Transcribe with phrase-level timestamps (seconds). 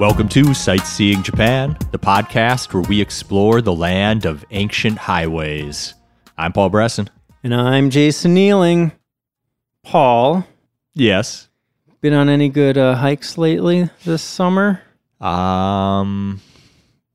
[0.00, 5.92] Welcome to Sightseeing Japan, the podcast where we explore the land of ancient highways.
[6.38, 7.10] I'm Paul Bresson.
[7.44, 8.92] And I'm Jason Nealing.
[9.84, 10.46] Paul,
[10.94, 11.50] Yes.
[12.00, 14.80] been on any good uh, hikes lately this summer?
[15.20, 16.40] Um,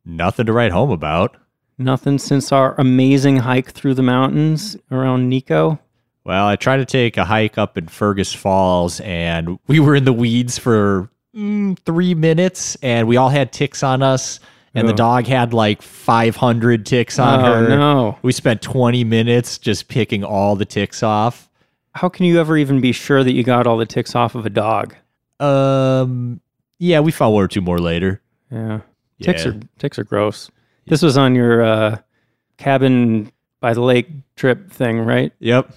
[0.05, 1.37] nothing to write home about.
[1.79, 5.79] Nothing since our amazing hike through the mountains around Nikko.
[6.23, 10.05] Well, I tried to take a hike up in Fergus Falls, and we were in
[10.05, 14.39] the weeds for mm, three minutes, and we all had ticks on us,
[14.73, 14.97] and the Oh.
[14.97, 17.69] dog had like 500 ticks on oh her.
[17.69, 18.17] no!
[18.21, 21.49] We spent 20 minutes just picking all the ticks off.
[21.93, 24.45] How can you ever even be sure that you got all the ticks off of
[24.45, 24.95] a dog?
[25.39, 26.41] Um,
[26.79, 28.21] yeah, we found one or two more later.
[28.51, 28.81] Yeah,
[29.21, 29.51] ticks Yeah.
[29.51, 30.49] are ticks are gross.
[30.87, 31.97] This was on your uh,
[32.57, 35.31] cabin by the lake trip thing, right?
[35.39, 35.73] Yep,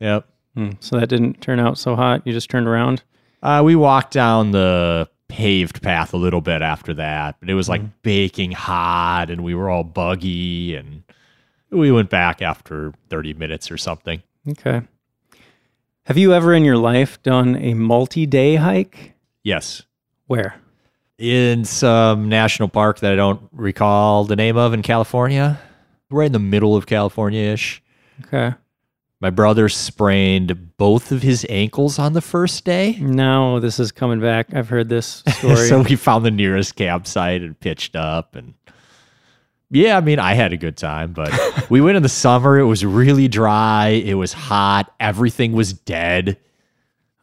[0.00, 0.26] yep.
[0.54, 2.22] Hmm, So that didn't turn out so hot.
[2.26, 3.02] You just turned around.
[3.42, 7.68] Uh, we walked down the paved path a little bit after that, but it was
[7.68, 11.02] like baking hot, and we were all buggy, and
[11.70, 14.22] we went back after 30 minutes or something.
[14.48, 14.82] Okay.
[16.06, 19.14] Have you ever in your life done a multi-day hike?
[19.42, 19.82] Yes,
[20.26, 20.54] Where?
[21.18, 25.58] in some national park that I don't recall the name of in California,
[26.10, 27.80] right in the middle of California-ish.
[28.26, 28.54] Okay.
[29.22, 32.98] My brother sprained both of his ankles on the first day.
[33.00, 34.52] No, this is coming back.
[34.52, 35.68] I've heard this story.
[35.68, 38.54] so we found the nearest campsite and pitched up and
[39.70, 41.32] yeah, I mean, I had a good time, but
[41.70, 42.58] we went in the summer.
[42.58, 43.88] It was really dry.
[43.88, 44.92] It was hot.
[45.00, 46.36] Everything was dead.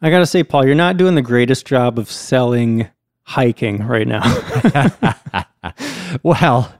[0.02, 2.88] I gotta say, Paul, you're not doing the greatest job of selling
[3.24, 4.22] hiking right now.
[6.22, 6.74] well,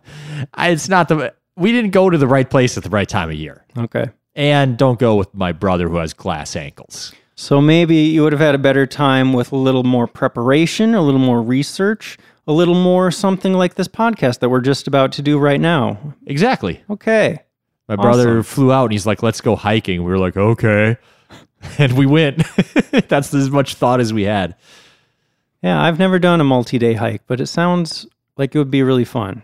[0.59, 3.37] it's not the, we didn't go to the right place at the right time of
[3.37, 3.67] year.
[3.77, 4.09] okay.
[4.35, 7.13] And don't go with my brother who has glass ankles.
[7.35, 11.03] So maybe you would have had a better time with a little more preparation, a
[11.03, 15.23] little more research, a little more something like this podcast that we're just about to
[15.23, 15.99] do right now.
[16.27, 16.83] Exactly.
[16.91, 17.41] Okay.
[17.89, 20.05] My brother flew out and he's like, let's go hiking.
[20.05, 20.97] We were like, okay.
[21.79, 22.43] And we went.
[23.09, 24.57] That's as much thought as we had.
[25.63, 28.07] Yeah, I've never done a multi day hike, but it sounds
[28.39, 29.43] like it would be really fun.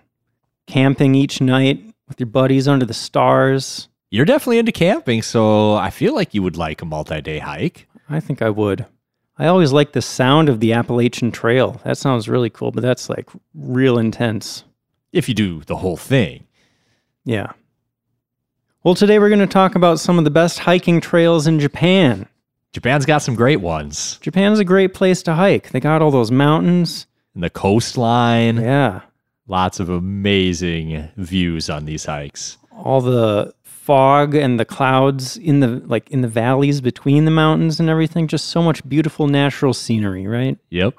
[0.67, 3.89] Camping each night with your buddies under the stars.
[4.11, 7.89] You're definitely into camping, so I feel like you would like a multi day hike.
[8.09, 8.87] I think I would.
[9.39, 11.81] I always like the sound of the Appalachian Trail.
[11.85, 14.65] That sounds really cool, but that's like real intense.
[15.13, 16.47] If you do the whole thing.
[17.25, 17.53] Yeah.
[18.85, 22.29] Well, today we're going to talk about some of the best hiking trails in Japan.
[22.73, 24.19] Japan's got some great ones.
[24.23, 25.71] Japan's a great place to hike.
[25.71, 27.07] They got all those mountains.
[27.35, 29.01] And the coastline, Yeah.
[29.49, 32.59] lots of amazing views on these hikes.
[32.71, 33.53] All the
[33.87, 38.27] fog and the clouds in the like in the valleys between the mountains and everything
[38.27, 40.59] just so much beautiful natural scenery, right?
[40.71, 40.95] Yep.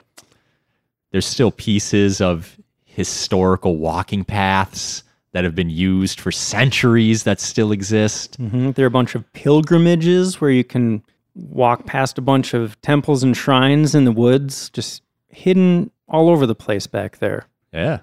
[1.12, 5.04] There's still pieces of historical walking paths
[5.34, 8.38] that have been used for centuries that still exist.
[8.38, 11.04] hmm There are a bunch of pilgrimages where you can
[11.36, 16.46] walk past a bunch of temples and shrines in the woods, just hidden all over
[16.48, 17.46] the place back there.
[17.74, 18.00] Yeah.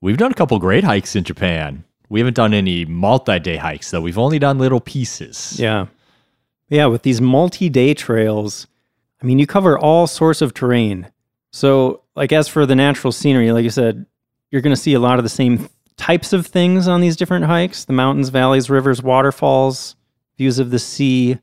[0.00, 1.84] We've done a couple great hikes in Japan.
[2.08, 4.00] We haven't done any multi day hikes, though.
[4.00, 5.58] We've only done little pieces.
[5.58, 5.86] Yeah.
[6.68, 8.66] Yeah, with these multi day trails,
[9.22, 11.10] I mean, you cover all sorts of terrain.
[11.52, 14.06] So, like, as for the natural scenery, like you said,
[14.50, 17.46] you're going to see a lot of the same types of things on these different
[17.46, 19.96] hikes the mountains, valleys, rivers, waterfalls,
[20.36, 21.38] views of the sea.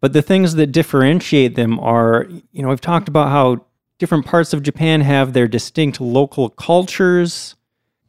[0.00, 3.64] But the things that differentiate them are, you know, we've talked about how
[3.98, 7.55] different parts of Japan have their distinct local cultures.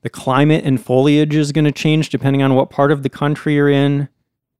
[0.08, 3.56] The climate and foliage is going to change depending on what part of the country
[3.56, 4.08] you're in.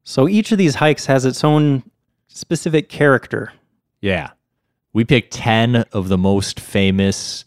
[0.04, 1.84] So each of these hikes has its own
[2.28, 3.54] specific character.
[4.02, 4.32] Yeah.
[4.92, 7.46] We picked 10 of the most famous,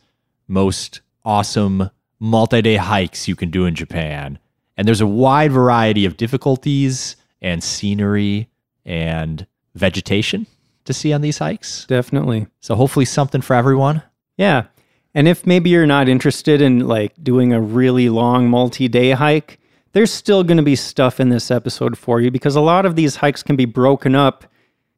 [0.48, 4.38] most awesome multi day hikes you can do in Japan.
[4.78, 8.48] And there's a wide variety of difficulties and scenery
[8.86, 10.46] and vegetation
[10.86, 11.84] to see on these hikes.
[11.84, 12.46] Definitely.
[12.60, 14.02] So, hopefully, something for everyone.
[14.38, 14.68] Yeah.
[15.14, 19.58] And if maybe you're not interested in like doing a really long multi-day hike,
[19.92, 22.94] there's still going to be stuff in this episode for you because a lot of
[22.94, 24.44] these hikes can be broken up.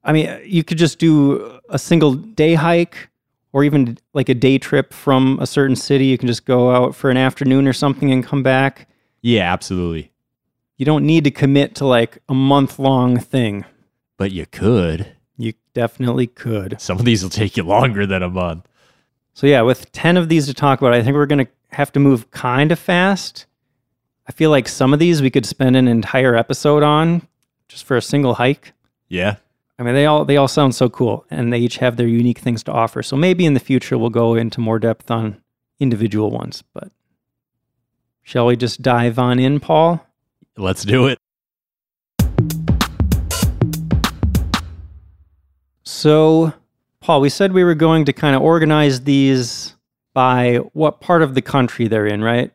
[0.05, 3.09] I mean, you could just do a single day hike
[3.53, 6.07] or even like a day trip from a certain city.
[6.07, 8.89] You can just go out for an afternoon or something and come back.
[9.23, 10.13] Yeah, absolutely.
[10.77, 13.65] You don't need to commit to like a month long thing.
[14.19, 15.13] But you could.
[15.37, 16.81] You definitely could.
[16.81, 18.69] Some of these will take you longer than a month.
[19.35, 21.93] So yeah, with 10 of these to talk about, I think we're going to have
[21.93, 23.47] to move kind of fast.
[24.29, 27.27] I feel like some of these we could spend an entire episode on
[27.69, 28.73] just for a single hike.
[29.09, 29.37] Yeah.
[29.79, 32.39] I mean, they all they all sound so cool and they each have their unique
[32.39, 33.03] things to offer.
[33.03, 35.43] So maybe in the future we'll go into more depth on
[35.81, 36.63] individual ones.
[36.73, 36.93] But
[38.23, 40.07] shall we just dive on in, Paul?
[40.57, 41.19] Let's do it.
[45.85, 46.53] So,
[47.03, 49.75] Paul, we said we were going to kind of organize these
[50.15, 52.53] by what part of the country they're in, right?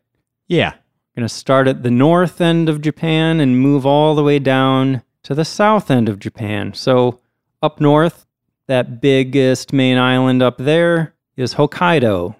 [0.47, 0.73] Yeah.
[1.17, 5.03] Going to start at the north end of Japan and move all the way down
[5.23, 6.73] to the south end of Japan.
[6.73, 7.19] So,
[7.61, 8.25] up north,
[8.67, 12.33] that biggest main island up there is Hokkaido.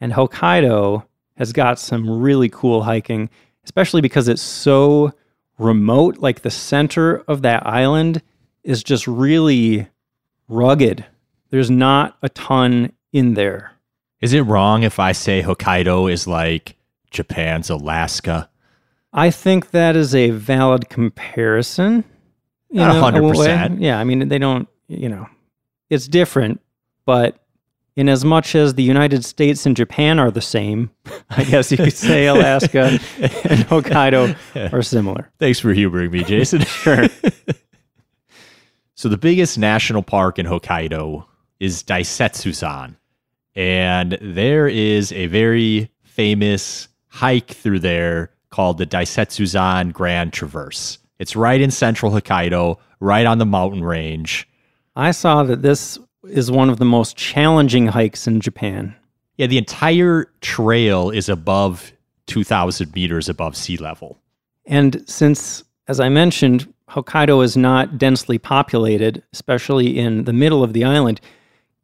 [0.00, 1.04] And Hokkaido
[1.36, 3.28] has got some really cool hiking,
[3.62, 5.12] especially because it's so
[5.58, 6.16] remote.
[6.16, 8.22] Like the center of that island
[8.64, 9.88] is just really
[10.48, 11.04] rugged.
[11.50, 13.72] There's not a ton in there.
[14.20, 16.76] Is it wrong if I say Hokkaido is like
[17.10, 18.48] Japan's Alaska?
[19.12, 22.04] I think that is a valid comparison.
[22.70, 23.46] you Not know, way.
[23.46, 23.80] 100%.
[23.80, 25.26] Yeah, I mean, they don't, you know,
[25.88, 26.60] it's different,
[27.04, 27.38] but
[27.94, 30.90] in as much as the United States and Japan are the same,
[31.30, 34.36] I guess you could say Alaska and Hokkaido
[34.72, 35.30] are similar.
[35.38, 36.60] Thanks for humoring me, Jason.
[36.66, 37.06] Sure.
[38.94, 41.24] so the biggest national park in Hokkaido
[41.60, 42.96] is Daisetsuzan.
[43.54, 50.98] And there is a very famous hike through there called the Daisetsuzan Grand Traverse.
[51.18, 54.48] It's right in central Hokkaido, right on the mountain range.
[54.94, 58.94] I saw that this is one of the most challenging hikes in Japan.
[59.36, 61.92] Yeah, the entire trail is above
[62.26, 64.18] 2,000 meters above sea level.
[64.64, 70.72] And since, as I mentioned, Hokkaido is not densely populated, especially in the middle of
[70.72, 71.20] the island,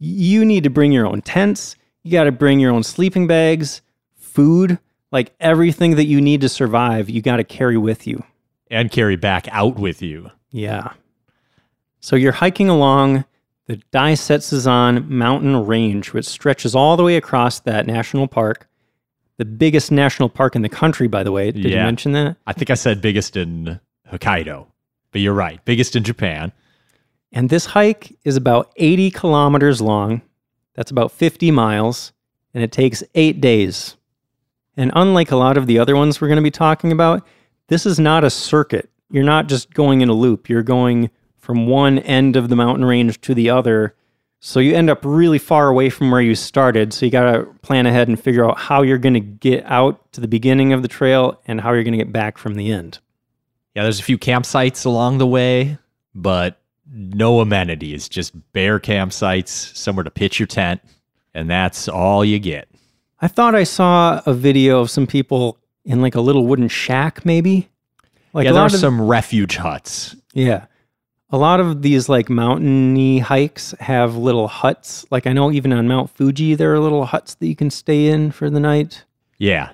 [0.02, 1.76] you need to bring your own tents.
[2.02, 3.82] You got to bring your own sleeping bags,
[4.16, 4.78] food,
[5.12, 8.24] like everything that you need to survive, you got to carry with you.
[8.70, 10.30] And carry back out with you.
[10.50, 10.94] Yeah.
[12.00, 13.26] So you're hiking along
[13.66, 18.68] the Daisetsuzan mountain range, which stretches all the way across that national park.
[19.36, 21.52] The biggest national park in the country, by the way.
[21.52, 22.38] Did you mention that?
[22.46, 23.78] I think I said biggest in
[24.10, 24.66] Hokkaido,
[25.12, 25.64] but you're right.
[25.64, 26.52] Biggest in Japan.
[27.32, 30.22] And this hike is about 80 kilometers long.
[30.74, 32.12] That's about 50 miles,
[32.52, 33.96] and it takes eight days.
[34.76, 37.26] And unlike a lot of the other ones we're going to be talking about,
[37.68, 38.90] this is not a circuit.
[39.10, 42.84] You're not just going in a loop, you're going from one end of the mountain
[42.84, 43.94] range to the other.
[44.40, 46.92] So you end up really far away from where you started.
[46.92, 50.12] So you got to plan ahead and figure out how you're going to get out
[50.12, 52.72] to the beginning of the trail and how you're going to get back from the
[52.72, 52.98] end.
[53.74, 55.78] Yeah, there's a few campsites along the way,
[56.14, 60.80] but no amenities, just bare campsites, somewhere to pitch your tent,
[61.34, 62.68] and that's all you get.
[63.20, 67.24] I thought I saw a video of some people in like a little wooden shack,
[67.24, 67.68] maybe.
[68.32, 70.16] Like yeah, there are of, some refuge huts.
[70.32, 70.66] Yeah.
[71.30, 75.06] A lot of these like mountainy hikes have little huts.
[75.10, 78.08] Like I know even on Mount Fuji there are little huts that you can stay
[78.08, 79.04] in for the night.
[79.38, 79.72] Yeah.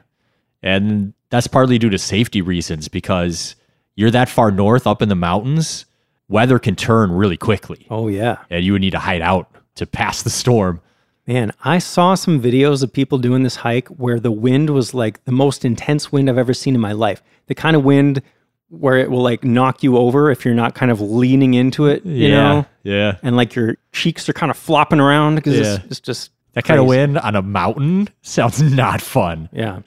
[0.62, 3.56] And that's partly due to safety reasons because
[3.96, 5.84] you're that far north up in the mountains,
[6.28, 8.38] weather can turn really quickly, Oh yeah.
[8.50, 10.80] and you would need to hide out to pass the storm.
[11.26, 15.22] Man, I saw some videos of people doing this hike where the wind was like
[15.24, 17.22] the most intense wind I've ever seen in my life.
[17.48, 18.22] The kind of wind
[18.70, 22.04] where it will like knock you over if you're not kind of leaning into it,
[22.04, 22.66] you know?
[22.82, 23.16] Yeah.
[23.22, 25.74] And like your cheeks are kind of flopping around because Yeah.
[25.76, 29.48] it's, it's just That kind of wind on a mountain sounds not fun.
[29.52, 29.80] Yeah.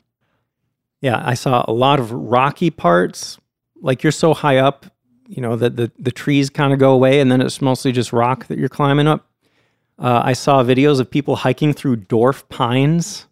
[1.02, 3.40] Yeah, I saw a lot of rocky parts.
[3.82, 4.86] Like you're so high up,
[5.32, 8.12] you know, that the, the trees kind of go away and then it's mostly just
[8.12, 9.30] rock that you're climbing up.
[9.98, 13.28] Uh, I saw videos of people hiking through dwarf pines.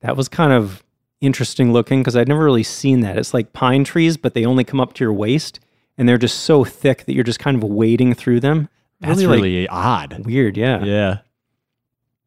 [0.00, 0.82] That was kind of
[1.20, 3.16] interesting looking because I'd never really seen that.
[3.16, 5.60] It's like pine trees, but they only come up to your waist
[5.96, 8.68] and they're just so thick that you're just kind of wading through them.
[9.00, 10.26] That's like, really odd.
[10.26, 10.56] weird.
[10.56, 10.82] Yeah.
[10.82, 11.18] Yeah.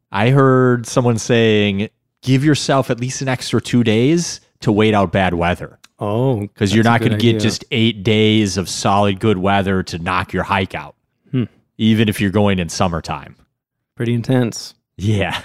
[0.10, 1.90] I heard someone saying,
[2.22, 6.74] give yourself at least an extra two days to wait out bad weather Oh, because
[6.76, 10.44] you're not going to get just eight days of solid good weather to knock your
[10.44, 10.96] hike out,
[11.32, 11.46] Hmm.
[11.80, 13.36] even if you're going in summertime.
[13.96, 14.76] pretty intense.
[14.98, 15.42] Yeah.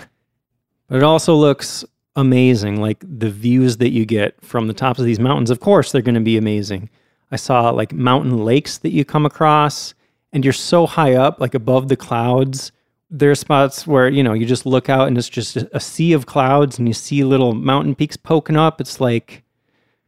[0.88, 2.80] But it also looks amazing.
[2.82, 6.02] Like the views that you get from the tops of these mountains, of course, they're
[6.02, 6.90] going to be amazing.
[7.30, 9.94] I saw like mountain lakes that you come across,
[10.34, 12.72] and you're so high up, like above the clouds.
[13.14, 16.14] There are spots where, you know, you just look out and it's just a sea
[16.14, 18.80] of clouds and you see little mountain peaks poking up.
[18.80, 19.42] It's like,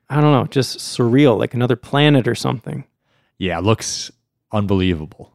[0.08, 2.84] I don't know, just surreal, like another planet or something.
[3.37, 4.11] Yeah, looks
[4.52, 5.32] unbelievable.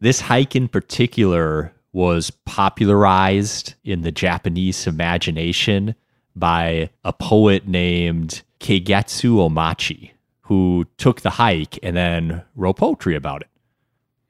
[0.00, 5.94] This hike in particular was popularized in the Japanese imagination
[6.36, 10.10] by a poet named Keigetsu Omachi,
[10.42, 13.48] who took the hike and then wrote poetry about it.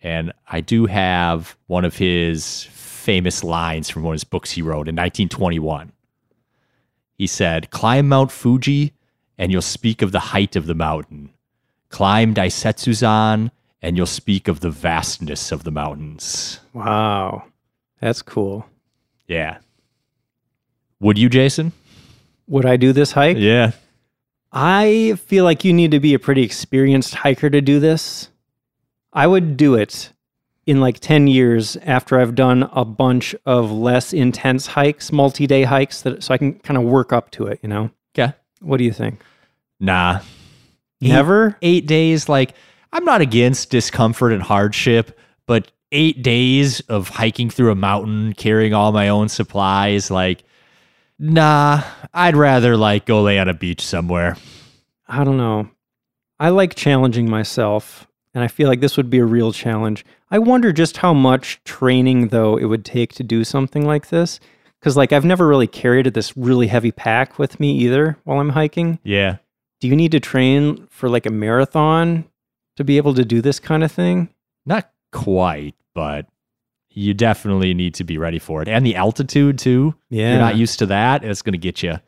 [0.02, 4.62] And I do have one of his famous lines from one of his books he
[4.62, 5.92] wrote in 1921.
[7.14, 8.94] He said, Climb Mount Fuji,
[9.36, 11.30] and you'll speak of the height of the mountain.
[11.90, 13.50] Climb Daisetsuzan,
[13.82, 16.60] and you'll speak of the vastness of the mountains.
[16.72, 17.44] Wow.
[18.00, 18.66] That's cool.
[19.26, 19.58] Yeah.
[21.00, 21.72] Would you, Jason?
[22.46, 23.36] Would I do this hike?
[23.38, 23.72] Yeah.
[24.52, 28.28] I feel like you need to be a pretty experienced hiker to do this.
[29.12, 30.12] I would do it
[30.66, 35.64] in like 10 years after I've done a bunch of less intense hikes, multi day
[35.64, 37.90] hikes, that, so I can kind of work up to it, you know?
[38.14, 38.32] Okay.
[38.60, 39.20] What do you think?
[39.80, 40.20] Nah.
[41.00, 41.56] Never?
[41.62, 42.54] Eight days, like,
[42.92, 48.74] I'm not against discomfort and hardship, but eight days of hiking through a mountain, carrying
[48.74, 50.44] all my own supplies, like,
[51.18, 54.36] nah, I'd rather like go lay on a beach somewhere.
[55.08, 55.68] I don't know.
[56.38, 60.04] I like challenging myself, and I feel like this would be a real challenge.
[60.30, 64.40] I wonder just how much training, though, it would take to do something like this.
[64.78, 68.50] Because, like, I've never really carried this really heavy pack with me either while I'm
[68.50, 68.98] hiking.
[69.02, 69.36] Yeah.
[69.80, 72.24] Do you need to train for like a marathon
[72.76, 74.30] to be able to do this kind of thing?
[74.64, 76.26] Not quite, but
[76.88, 78.68] you definitely need to be ready for it.
[78.68, 79.94] And the altitude, too.
[80.08, 80.30] Yeah.
[80.30, 81.24] You're not used to that.
[81.24, 82.00] It's going to get you.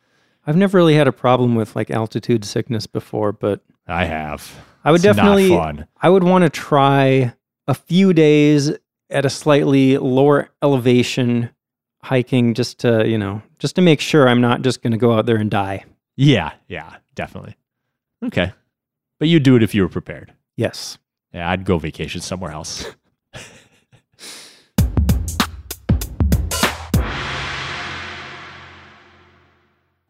[0.47, 4.65] I've never really had a problem with like altitude sickness before, but I have.
[4.85, 5.57] I would It's definitely.
[6.01, 7.35] I would want to try
[7.67, 8.73] a few days
[9.11, 11.51] at a slightly lower elevation
[12.03, 15.13] hiking just to, you know, just to make sure I'm not just going to go
[15.13, 15.85] out there and die.
[16.17, 16.53] Yeah.
[16.69, 16.97] Yeah.
[17.15, 17.57] Definitely.
[18.25, 18.53] Okay.
[19.19, 20.33] But you'd do it if you were prepared.
[20.57, 20.99] Yes.
[21.33, 21.49] Yeah.
[21.49, 22.85] I'd go vacation somewhere else.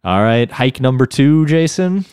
[0.05, 0.51] All right.
[0.51, 2.07] Hike number two, Jason.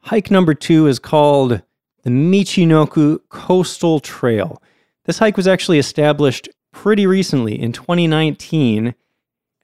[0.00, 1.62] Hike number two is called
[2.06, 4.62] the Michinoku Coastal Trail.
[5.06, 8.94] This hike was actually established pretty recently in 2019,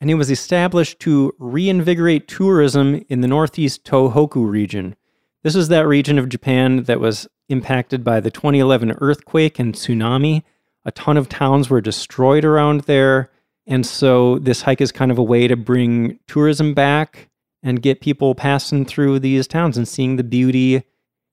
[0.00, 4.96] and it was established to reinvigorate tourism in the northeast Tohoku region.
[5.44, 10.42] This is that region of Japan that was impacted by the 2011 earthquake and tsunami.
[10.84, 13.30] A ton of towns were destroyed around there,
[13.68, 17.28] and so this hike is kind of a way to bring tourism back
[17.62, 20.82] and get people passing through these towns and seeing the beauty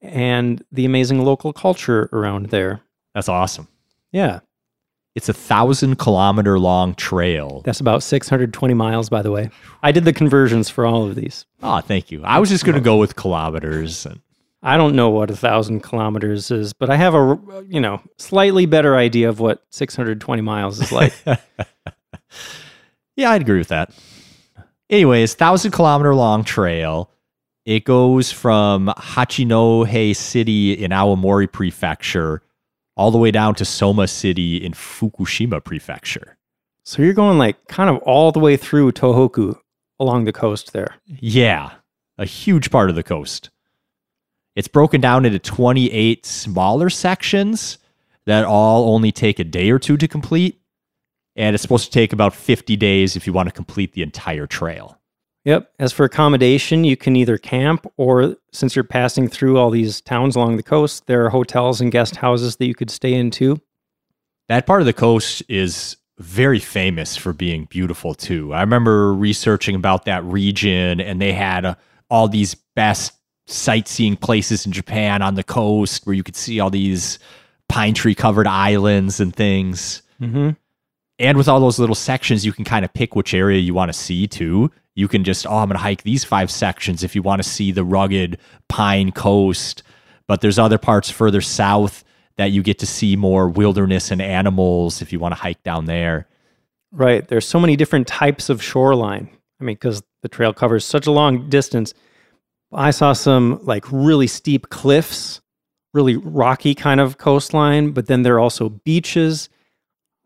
[0.01, 2.81] and the amazing local culture around there.
[3.13, 3.67] That's awesome.
[4.11, 4.39] Yeah,
[5.15, 7.61] It's a thousand kilometer long trail.
[7.65, 9.49] that's about 620 miles, by the way.
[9.83, 11.45] I did the conversions for all of these.
[11.61, 12.21] Oh, thank you.
[12.23, 14.05] I was just going to go with kilometers.
[14.05, 14.21] And
[14.63, 18.65] I don't know what a thousand kilometers is, but I have a you know slightly
[18.65, 21.13] better idea of what 620 miles is like.
[23.15, 23.91] yeah, I'd agree with that.
[24.89, 27.11] Anyways, thousand kilometer long trail.
[27.69, 32.41] It goes from Hachinohe City in Aomori Prefecture
[32.97, 36.35] all the way down to Soma City in Fukushima Prefecture.
[36.81, 39.55] so you're going like kind of all the way through Tohoku
[39.99, 40.95] along the coast there.
[41.05, 41.73] Yeah,
[42.17, 43.51] a huge part of the coast.
[44.55, 47.77] It's broken down into 28 smaller sections
[48.25, 50.59] that all only take a day or two to complete.
[51.35, 54.47] And it's supposed to take about 50 days if you want to complete the entire
[54.47, 54.98] trail.
[55.45, 55.71] Yep.
[55.79, 60.35] As for accommodation, you can either camp or since you're passing through all these towns
[60.35, 63.59] along the coast, there are hotels and guest houses that you could stay in too.
[64.49, 68.53] That part of the coast is very famous for being beautiful too.
[68.53, 71.75] I remember researching about that region and they had uh,
[72.09, 73.13] all these best
[73.47, 77.19] sightseeing places in Japan on the coast where you could see all these
[77.69, 80.01] pine tree covered islands and things.
[80.21, 80.51] Mm-hmm.
[81.19, 83.89] And with all those little sections, you can kind of pick which area you want
[83.89, 84.71] to see too.
[84.95, 87.47] You can just, oh, I'm going to hike these five sections if you want to
[87.47, 89.83] see the rugged pine coast.
[90.27, 92.03] But there's other parts further south
[92.37, 95.85] that you get to see more wilderness and animals if you want to hike down
[95.85, 96.27] there.
[96.91, 97.27] Right.
[97.27, 99.29] There's so many different types of shoreline.
[99.59, 101.93] I mean, because the trail covers such a long distance.
[102.71, 105.41] I saw some like really steep cliffs,
[105.93, 109.49] really rocky kind of coastline, but then there are also beaches.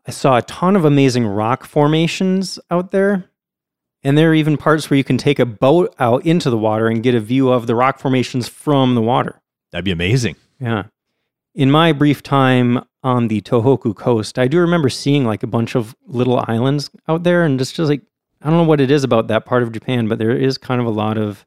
[0.06, 3.24] I saw a ton of amazing rock formations out there.
[4.04, 6.88] And there are even parts where you can take a boat out into the water
[6.88, 9.40] and get a view of the rock formations from the water.
[9.72, 10.36] That'd be amazing.
[10.60, 10.84] Yeah.
[11.54, 15.74] In my brief time on the Tohoku coast, I do remember seeing like a bunch
[15.74, 18.02] of little islands out there and just, just like,
[18.42, 20.80] I don't know what it is about that part of Japan, but there is kind
[20.80, 21.46] of a lot of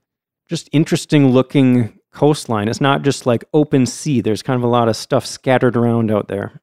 [0.49, 2.69] just interesting looking coastline.
[2.69, 6.09] It's not just like open sea, there's kind of a lot of stuff scattered around
[6.09, 6.61] out there.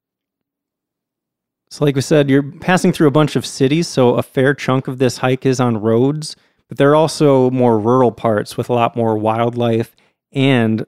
[1.71, 4.87] So, like we said, you're passing through a bunch of cities, so a fair chunk
[4.87, 6.37] of this hike is on roads,
[6.69, 9.97] but there are also more rural parts with a lot more wildlife
[10.33, 10.85] and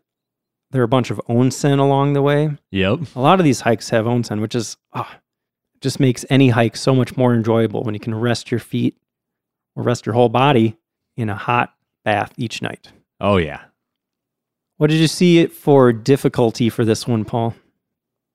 [0.71, 2.51] there are a bunch of onsen along the way.
[2.71, 3.01] Yep.
[3.15, 5.19] A lot of these hikes have onsen, which is ah,
[5.81, 8.97] just makes any hike so much more enjoyable when you can rest your feet
[9.75, 10.77] or rest your whole body
[11.17, 11.73] in a hot
[12.05, 12.93] bath each night.
[13.21, 13.63] Oh, yeah.
[14.77, 17.55] What did you see it for difficulty for this one, Paul?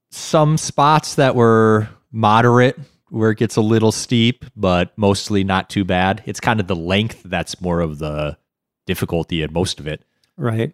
[0.09, 2.77] Some spots that were moderate
[3.09, 6.23] where it gets a little steep, but mostly not too bad.
[6.25, 8.37] It's kind of the length that's more of the
[8.85, 10.03] difficulty in most of it.
[10.37, 10.73] Right.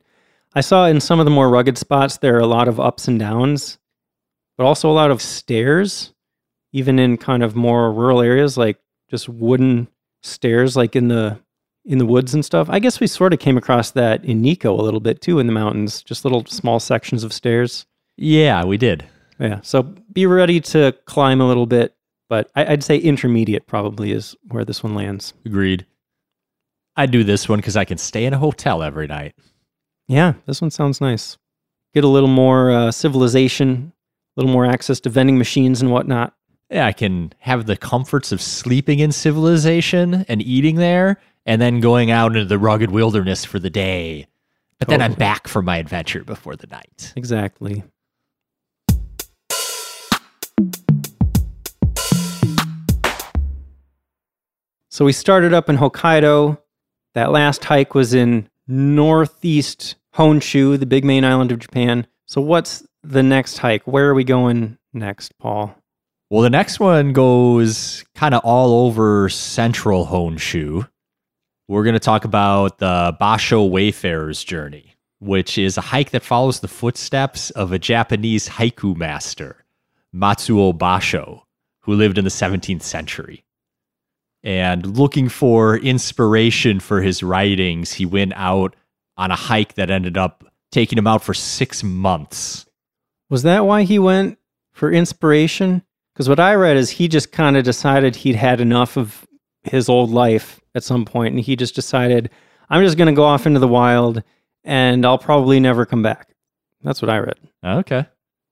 [0.54, 3.08] I saw in some of the more rugged spots there are a lot of ups
[3.08, 3.80] and downs,
[4.58, 6.14] but also a lot of stairs,
[6.74, 8.80] even in kind of more rural areas, like
[9.10, 9.88] just wooden
[10.22, 11.40] stairs, like in the
[11.86, 12.70] in the woods and stuff.
[12.70, 15.48] I guess we sort of came across that in Nikko a little bit too in
[15.48, 17.86] the mountains, just little small sections of stairs.
[18.18, 19.06] Yeah, we did.
[19.40, 19.62] Yeah.
[19.62, 21.96] So be ready to climb a little bit,
[22.30, 25.34] but I, would say intermediate probably is where this one lands.
[25.46, 25.86] Agreed.
[26.96, 29.36] I do this one because I can stay in a hotel every night.
[30.08, 31.38] Yeah, this one sounds nice.
[31.94, 33.94] Get a little more uh, civilization,
[34.36, 36.34] a little more access to vending machines and whatnot.
[36.70, 41.80] Yeah, I can have the comforts of sleeping in civilization and eating there, and then
[41.80, 44.28] going out into the rugged wilderness for the day.
[44.80, 47.14] But then I'm back for my adventure before the night.
[47.16, 47.84] Exactly.
[54.98, 56.58] So we started up in Hokkaido.
[57.14, 62.08] That last hike was in northeast Honshu, the big main island of Japan.
[62.26, 63.84] So what's the next hike?
[63.86, 65.76] Where are we going next, Paul?
[66.32, 70.90] Well, the next one goes kind of all over central Honshu.
[71.68, 76.62] We're going to talk about the Basho Wayfarer's Journey, which is a hike that follows
[76.62, 79.64] the footsteps of a Japanese haiku master,
[80.12, 81.44] Matsuo Basho,
[81.82, 83.44] who lived in the 17th century.
[84.44, 88.76] And looking for inspiration for his writings, he went out
[89.18, 92.66] on a hike that ended up taking him out for six months.
[93.30, 94.38] Was that why he went
[94.74, 95.82] for inspiration?
[96.14, 99.28] Because what I read is he just kind of decided he'd had enough of
[99.64, 102.30] his old life at some point, and he just decided,
[102.70, 104.24] I'm just going to go off into the wild
[104.64, 106.30] and I'll probably never come back.
[106.82, 107.40] That's what I read.
[107.64, 108.06] Okay.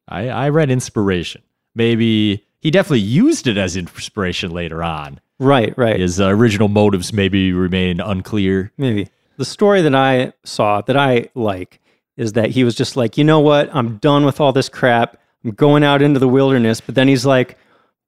[0.07, 1.41] I, I read inspiration.
[1.75, 5.19] Maybe he definitely used it as inspiration later on.
[5.39, 5.99] Right, right.
[5.99, 8.71] His uh, original motives maybe remain unclear.
[8.77, 9.09] Maybe.
[9.37, 11.81] The story that I saw that I like
[12.15, 13.69] is that he was just like, you know what?
[13.75, 15.17] I'm done with all this crap.
[15.43, 16.79] I'm going out into the wilderness.
[16.79, 17.57] But then he's like,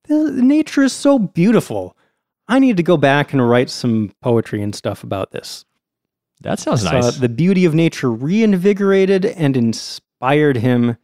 [0.07, 1.97] nature is so beautiful.
[2.47, 5.65] I need to go back and write some poetry and stuff about this.
[6.41, 7.17] That sounds nice.
[7.17, 10.97] The beauty of nature reinvigorated and inspired him.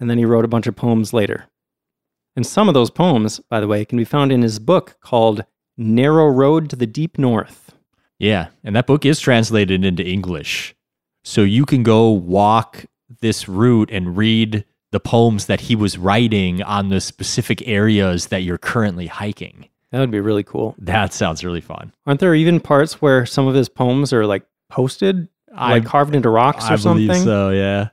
[0.00, 1.44] And then he wrote a bunch of poems later.
[2.34, 5.44] And some of those poems, by the way, can be found in his book called
[5.76, 7.74] Narrow Road to the Deep North.
[8.18, 8.48] Yeah.
[8.64, 10.74] And that book is translated into English.
[11.24, 12.86] So you can go walk
[13.20, 18.42] this route and read the poems that he was writing on the specific areas that
[18.42, 19.68] you're currently hiking.
[19.90, 20.74] That would be really cool.
[20.78, 21.92] That sounds really fun.
[22.06, 26.14] Aren't there even parts where some of his poems are like posted, I, like carved
[26.14, 26.78] into rocks or something.
[26.78, 27.06] I something?
[27.06, 27.88] believe so, yeah.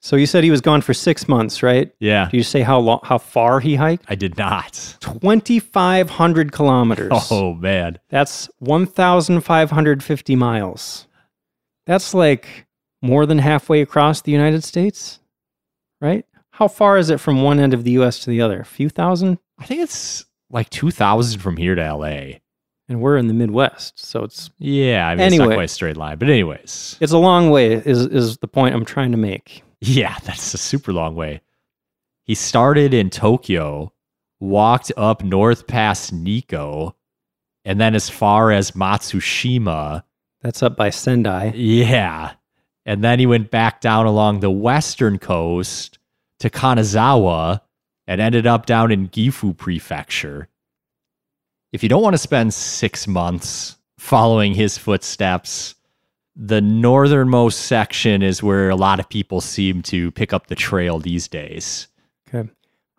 [0.00, 1.92] So you said he was gone for six months, right?
[1.98, 2.26] Yeah.
[2.30, 4.04] Did you say how long, how far he hiked?
[4.08, 4.96] I did not.
[5.00, 7.12] Twenty five hundred kilometers.
[7.30, 11.06] Oh man, that's one thousand five hundred fifty miles.
[11.86, 12.66] That's like
[13.02, 15.18] more than halfway across the United States,
[16.00, 16.24] right?
[16.50, 18.20] How far is it from one end of the U.S.
[18.20, 18.60] to the other?
[18.60, 19.38] A few thousand?
[19.58, 22.40] I think it's like two thousand from here to L.A.
[22.88, 25.06] And we're in the Midwest, so it's yeah.
[25.08, 27.72] I mean, anyway, it's not quite a straight line, but anyways, it's a long way.
[27.72, 29.62] Is is the point I'm trying to make?
[29.80, 31.40] Yeah, that's a super long way.
[32.24, 33.92] He started in Tokyo,
[34.38, 36.94] walked up north past Nikko,
[37.64, 40.02] and then as far as Matsushima,
[40.42, 41.52] that's up by Sendai.
[41.54, 42.32] Yeah.
[42.86, 45.98] And then he went back down along the western coast
[46.38, 47.60] to Kanazawa
[48.06, 50.48] and ended up down in Gifu Prefecture.
[51.72, 55.74] If you don't want to spend six months following his footsteps,
[56.40, 61.00] the northernmost section is where a lot of people seem to pick up the trail
[61.00, 61.88] these days.
[62.32, 62.48] Okay.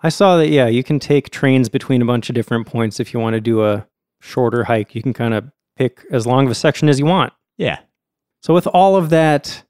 [0.02, 3.14] I saw that, yeah, you can take trains between a bunch of different points if
[3.14, 3.88] you want to do a
[4.20, 4.94] shorter hike.
[4.94, 7.32] You can kind of pick as long of a section as you want.
[7.58, 7.80] Yeah.
[8.42, 9.64] So, with all of that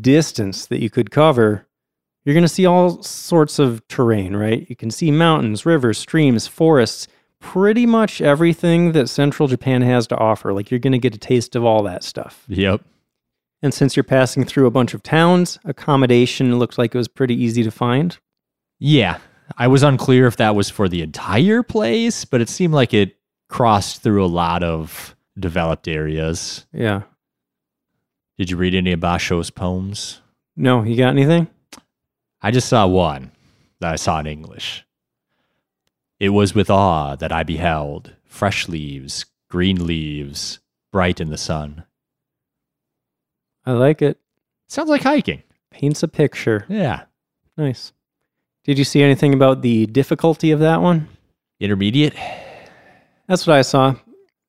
[0.00, 1.66] distance that you could cover,
[2.24, 4.66] you're going to see all sorts of terrain, right?
[4.68, 7.08] You can see mountains, rivers, streams, forests,
[7.40, 10.52] pretty much everything that central Japan has to offer.
[10.52, 12.44] Like, you're going to get a taste of all that stuff.
[12.48, 12.82] Yep.
[13.62, 17.34] And since you're passing through a bunch of towns, accommodation looked like it was pretty
[17.34, 18.18] easy to find.
[18.78, 19.18] Yeah.
[19.56, 23.16] I was unclear if that was for the entire place, but it seemed like it
[23.48, 26.66] crossed through a lot of developed areas.
[26.72, 27.02] Yeah.
[28.38, 30.20] Did you read any of Basho's poems?
[30.56, 31.48] No, you got anything?
[32.42, 33.32] I just saw one
[33.80, 34.84] that I saw in English.
[36.18, 40.60] It was with awe that I beheld fresh leaves, green leaves,
[40.92, 41.84] bright in the sun.
[43.66, 44.18] I like it.
[44.68, 45.42] Sounds like hiking.
[45.70, 46.64] Paints a picture.
[46.68, 47.02] Yeah.
[47.56, 47.92] Nice.
[48.64, 51.08] Did you see anything about the difficulty of that one?
[51.60, 52.14] Intermediate.
[53.28, 53.94] That's what I saw.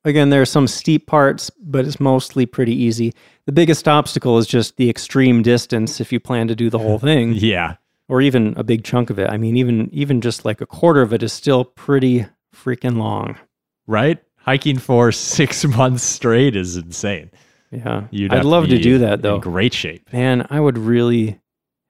[0.06, 3.14] Again, there are some steep parts, but it's mostly pretty easy.
[3.46, 7.00] The biggest obstacle is just the extreme distance if you plan to do the whole
[7.00, 7.76] thing, Yeah.
[8.08, 9.30] or even a big chunk of it.
[9.30, 12.26] I mean, even even just like a quarter of it is still pretty
[12.56, 13.38] freaking long.
[13.86, 14.20] Right?
[14.38, 17.32] Hiking for six months straight is insane.
[17.72, 18.08] Yeah.
[18.12, 19.36] You'd I'd love to be do that though.
[19.36, 20.12] In great shape.
[20.14, 21.40] Man, I would really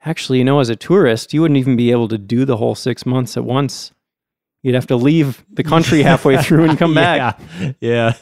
[0.04, 2.76] actually, you know, as a tourist, you wouldn't even be able to do the whole
[2.76, 3.92] six months at once.
[4.64, 7.40] You'd have to leave the country halfway through and come back.
[7.80, 8.14] Yeah.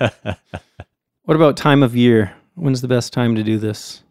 [0.00, 0.34] Yeah.
[1.28, 2.32] What about time of year?
[2.54, 4.02] When's the best time to do this?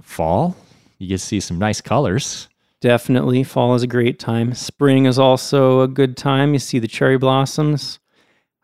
[0.00, 0.56] Fall.
[0.96, 2.48] You get to see some nice colors.
[2.80, 3.44] Definitely.
[3.44, 4.54] Fall is a great time.
[4.54, 6.54] Spring is also a good time.
[6.54, 7.98] You see the cherry blossoms.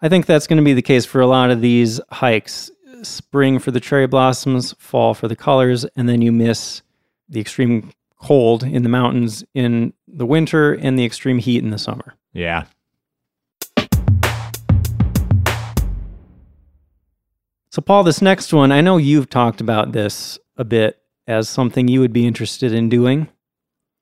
[0.00, 2.70] I think that's going to be the case for a lot of these hikes.
[3.04, 6.82] Spring for the cherry blossoms, fall for the colors, and then you miss
[7.28, 11.78] the extreme cold in the mountains in the winter and the extreme heat in the
[11.78, 12.14] summer.
[12.32, 12.64] Yeah.
[17.70, 21.88] So, Paul, this next one, I know you've talked about this a bit as something
[21.88, 23.28] you would be interested in doing.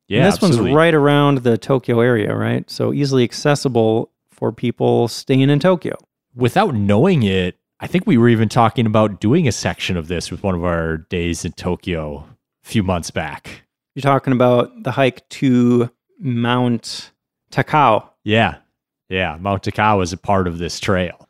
[0.09, 0.19] Yeah.
[0.19, 0.61] And this absolutely.
[0.61, 2.71] one's right around the Tokyo area, right?
[2.71, 5.97] So easily accessible for people staying in Tokyo.
[6.35, 10.31] Without knowing it, I think we were even talking about doing a section of this
[10.31, 12.19] with one of our days in Tokyo
[12.65, 13.65] a few months back.
[13.97, 15.91] You're talking about the hike to
[16.21, 17.11] Mount
[17.51, 18.09] Takao.
[18.23, 18.59] Yeah.
[19.09, 19.37] Yeah.
[19.41, 21.29] Mount Takao is a part of this trail.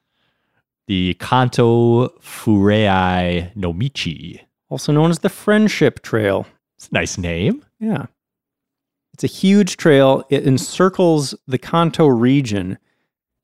[0.89, 4.41] The Kanto Furei Nomichi.
[4.69, 6.47] Also known as the Friendship Trail.
[6.77, 7.65] It's a nice name.
[7.81, 8.07] Yeah.
[9.15, 10.23] It's a huge trail.
[10.29, 12.77] It encircles the Kanto region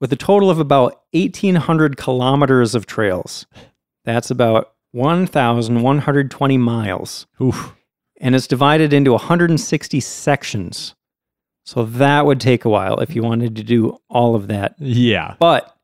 [0.00, 3.46] with a total of about 1,800 kilometers of trails.
[4.04, 7.26] That's about 1,120 miles.
[7.40, 7.74] Oof.
[8.20, 10.94] And it's divided into 160 sections.
[11.64, 14.74] So that would take a while if you wanted to do all of that.
[14.78, 15.34] Yeah.
[15.38, 15.76] But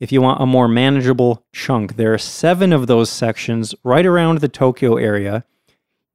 [0.00, 4.38] if you want a more manageable chunk, there are seven of those sections right around
[4.38, 5.44] the Tokyo area.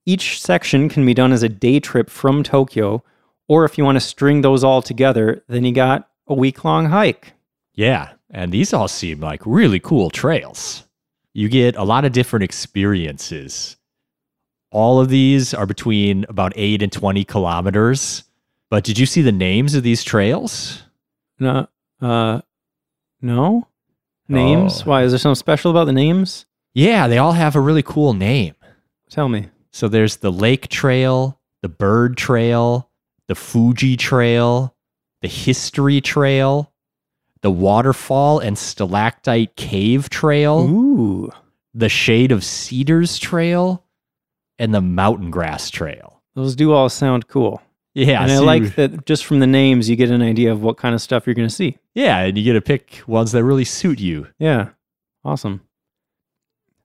[0.06, 3.04] Each section can be done as a day trip from Tokyo,
[3.48, 6.88] or if you want to string those all together, then you got a week long
[6.88, 7.34] hike.
[7.74, 8.14] Yeah.
[8.30, 10.84] And these all seem like really cool trails.
[11.34, 13.78] You get a lot of different experiences.
[14.72, 18.24] All of these are between about 8 and 20 kilometers.
[18.70, 20.82] But did you see the names of these trails?
[21.40, 21.68] No,
[22.02, 22.42] uh,
[23.22, 23.68] no
[24.28, 24.82] names.
[24.82, 24.86] Oh.
[24.86, 26.46] Why is there something special about the names?
[26.74, 28.56] Yeah, they all have a really cool name.
[29.10, 29.50] Tell me.
[29.72, 32.90] So there's the Lake Trail, the Bird Trail,
[33.28, 34.76] the Fuji Trail,
[35.24, 36.70] the History Trail,
[37.42, 41.32] the Waterfall and Stalactite Cave Trail, Ooh,
[41.74, 43.86] the Shade of Cedars Trail,
[44.60, 46.22] and the Mountain Grass Trail.
[46.36, 47.62] those do all sound cool.
[47.96, 50.78] Yeah, and I like that just from the names, you get an idea of what
[50.78, 51.78] kind of stuff you're going to see.
[51.96, 54.28] Yeah, and you get to pick ones that really suit you.
[54.40, 54.70] Yeah.
[55.24, 55.62] Awesome.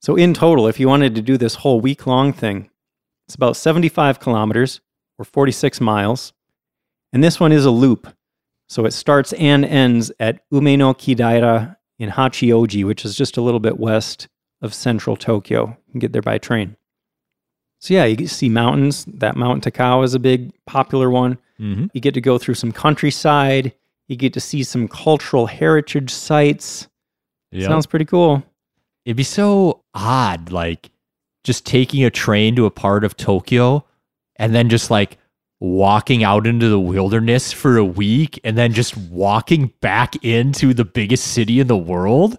[0.00, 2.70] So, in total, if you wanted to do this whole week long thing,
[3.26, 4.80] it's about 75 kilometers
[5.18, 6.34] or 46 miles.
[7.12, 8.06] And this one is a loop.
[8.68, 13.78] So, it starts and ends at Umenokidaira in Hachioji, which is just a little bit
[13.80, 14.28] west
[14.62, 15.68] of central Tokyo.
[15.86, 16.76] You can get there by train.
[17.80, 19.04] So, yeah, you see mountains.
[19.06, 21.38] That Mount Takao is a big popular one.
[21.60, 21.86] Mm-hmm.
[21.92, 23.72] You get to go through some countryside.
[24.08, 26.88] You get to see some cultural heritage sites.
[27.60, 28.42] Sounds pretty cool.
[29.04, 30.90] It'd be so odd, like
[31.44, 33.84] just taking a train to a part of Tokyo
[34.36, 35.18] and then just like
[35.60, 40.84] walking out into the wilderness for a week and then just walking back into the
[40.84, 42.38] biggest city in the world.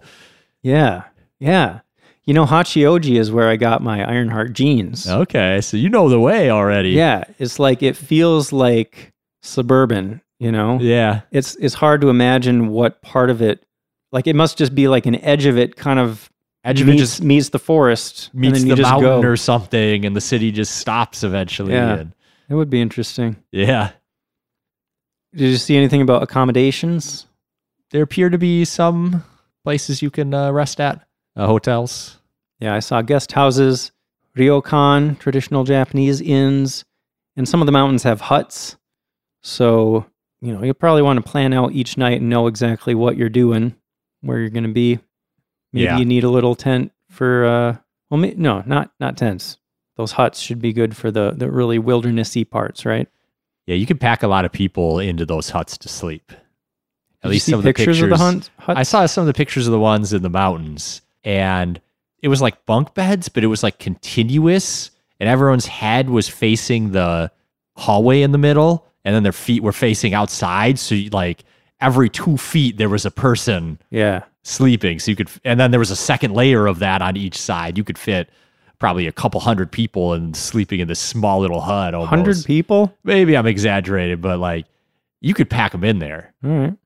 [0.62, 1.04] Yeah.
[1.38, 1.80] Yeah.
[2.24, 5.08] You know, Hachioji is where I got my Ironheart jeans.
[5.08, 6.90] Okay, so you know the way already.
[6.90, 7.24] Yeah.
[7.38, 10.78] It's like, it feels like suburban, you know?
[10.80, 11.22] Yeah.
[11.30, 13.66] It's, it's hard to imagine what part of it,
[14.12, 16.30] like, it must just be like an edge of it kind of
[16.62, 18.30] Edge of it meets, just meets the forest.
[18.32, 19.28] and meets the mountain go.
[19.28, 21.72] or something and the city just stops eventually.
[21.72, 21.96] Yeah.
[21.98, 22.12] and-
[22.50, 23.36] It would be interesting.
[23.52, 23.92] yeah.
[25.32, 27.26] Did you see anything about accommodations?
[27.92, 29.22] There appear to be some
[29.62, 32.18] places you can uh, rest at, uh, hotels.
[32.58, 33.92] Yeah, I saw guest houses,
[34.36, 36.84] ryokan, traditional Japanese inns,
[37.36, 38.76] and some of the mountains have huts.
[39.42, 40.04] So,
[40.40, 43.28] you know, you'll probably want to plan out each night and know exactly what you're
[43.28, 43.76] doing,
[44.22, 44.98] where you're going to be.
[45.72, 45.98] Maybe Yeah.
[45.98, 47.76] you need a little tent for uh
[48.10, 49.58] well no, not not tents.
[50.00, 53.06] Those huts should be good for the the really wildernessy parts, right?
[53.66, 56.32] Yeah, you could pack a lot of people into those huts to sleep.
[56.32, 58.78] At Did least some pictures of the pictures of the hunt, huts.
[58.78, 61.78] I saw some of the pictures of the ones in the mountains, and
[62.22, 66.92] it was like bunk beds, but it was like continuous, and everyone's head was facing
[66.92, 67.30] the
[67.76, 70.78] hallway in the middle, and then their feet were facing outside.
[70.78, 71.44] So you, like
[71.78, 74.22] every two feet there was a person Yeah.
[74.44, 74.98] sleeping.
[74.98, 77.76] So you could, and then there was a second layer of that on each side.
[77.76, 78.30] You could fit
[78.80, 81.94] probably a couple hundred people and sleeping in this small little hut.
[81.94, 82.10] Almost.
[82.10, 82.92] 100 people?
[83.04, 84.66] Maybe I'm exaggerating, but like
[85.20, 86.34] you could pack them in there.
[86.42, 86.76] All right.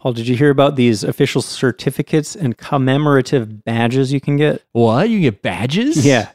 [0.00, 4.64] Paul, did you hear about these official certificates and commemorative badges you can get?
[4.72, 5.10] What?
[5.10, 6.06] You get badges?
[6.06, 6.30] Yeah.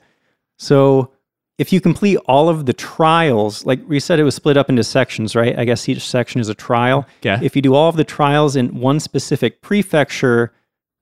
[0.60, 1.12] So
[1.58, 4.84] if you complete all of the trials, like we said, it was split up into
[4.84, 5.58] sections, right?
[5.58, 7.08] I guess each section is a trial.
[7.26, 7.44] Okay.
[7.44, 10.54] If you do all of the trials in one specific prefecture,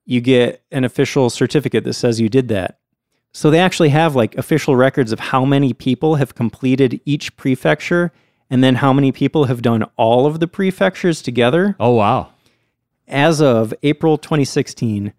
[0.06, 2.80] you get an official certificate that says you did that.
[3.34, 8.12] So they actually have like official records of how many people have completed each prefecture
[8.50, 11.76] and then how many people have done all of the prefectures together.
[11.80, 12.30] Oh wow.
[13.08, 15.14] As of April 2016,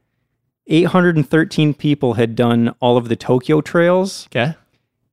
[0.67, 4.55] 813 people had done all of the Tokyo trails Okay.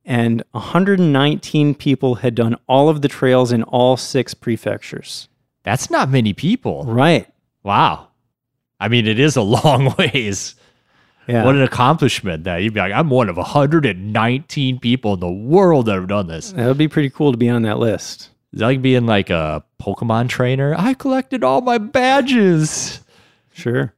[0.04, 5.28] and 119 people had done all of the trails in all six prefectures.
[5.64, 6.84] That's not many people.
[6.84, 7.28] Right.
[7.62, 8.08] Wow.
[8.80, 10.54] I mean, it is a long ways.
[11.28, 11.44] Yeah.
[11.44, 15.86] What an accomplishment that you'd be like, I'm one of 119 people in the world
[15.86, 16.52] that have done this.
[16.52, 18.30] that would be pretty cool to be on that list.
[18.52, 20.74] Is that like being like a Pokemon trainer?
[20.76, 23.00] I collected all my badges.
[23.52, 23.94] Sure.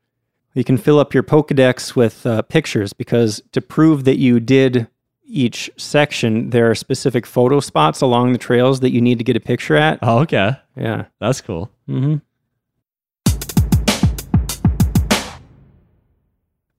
[0.55, 4.87] You can fill up your Pokedex with uh, pictures because to prove that you did
[5.25, 9.37] each section, there are specific photo spots along the trails that you need to get
[9.37, 9.99] a picture at.
[10.03, 10.53] Oh, okay.
[10.77, 11.07] Yeah.
[11.19, 11.71] That's cool.
[11.89, 12.17] Mm-hmm.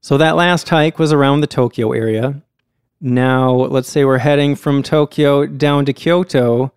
[0.06, 2.40] So that last hike was around the Tokyo area.
[3.02, 6.72] Now, let's say we're heading from Tokyo down to Kyoto.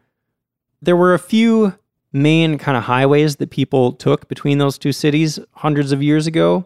[0.81, 1.75] There were a few
[2.11, 6.65] main kind of highways that people took between those two cities hundreds of years ago.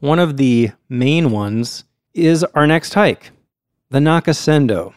[0.00, 3.30] One of the main ones is our next hike,
[3.88, 4.92] the Nakasendo.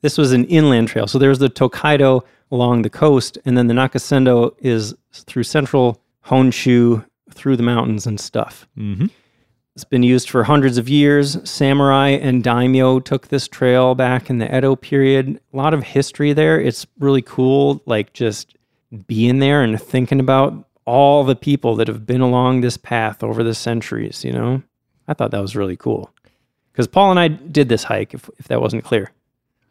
[0.00, 1.06] This was an inland trail.
[1.06, 7.04] So there's the Tokaido along the coast, and then the Nakasendo is through central Honshu,
[7.30, 8.66] through the mountains and stuff.
[8.78, 9.08] Mm-hmm.
[9.76, 11.38] It's been used for hundreds of years.
[11.46, 15.38] Samurai and daimyo took this trail back in the Edo period.
[15.52, 16.58] A lot of history there.
[16.58, 18.56] It's really cool, like just
[19.06, 23.44] being there and thinking about all the people that have been along this path over
[23.44, 24.62] the centuries, you know?
[25.08, 26.10] I thought that was really cool.
[26.72, 29.12] Because Paul and I did this hike, if, if that wasn't clear.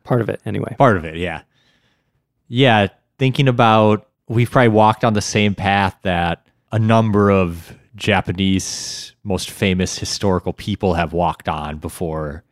[0.04, 0.76] Part of it, anyway.
[0.78, 1.42] Part of it, yeah.
[2.48, 9.14] Yeah, thinking about we've probably walked on the same path that a number of Japanese
[9.24, 12.44] most famous historical people have walked on before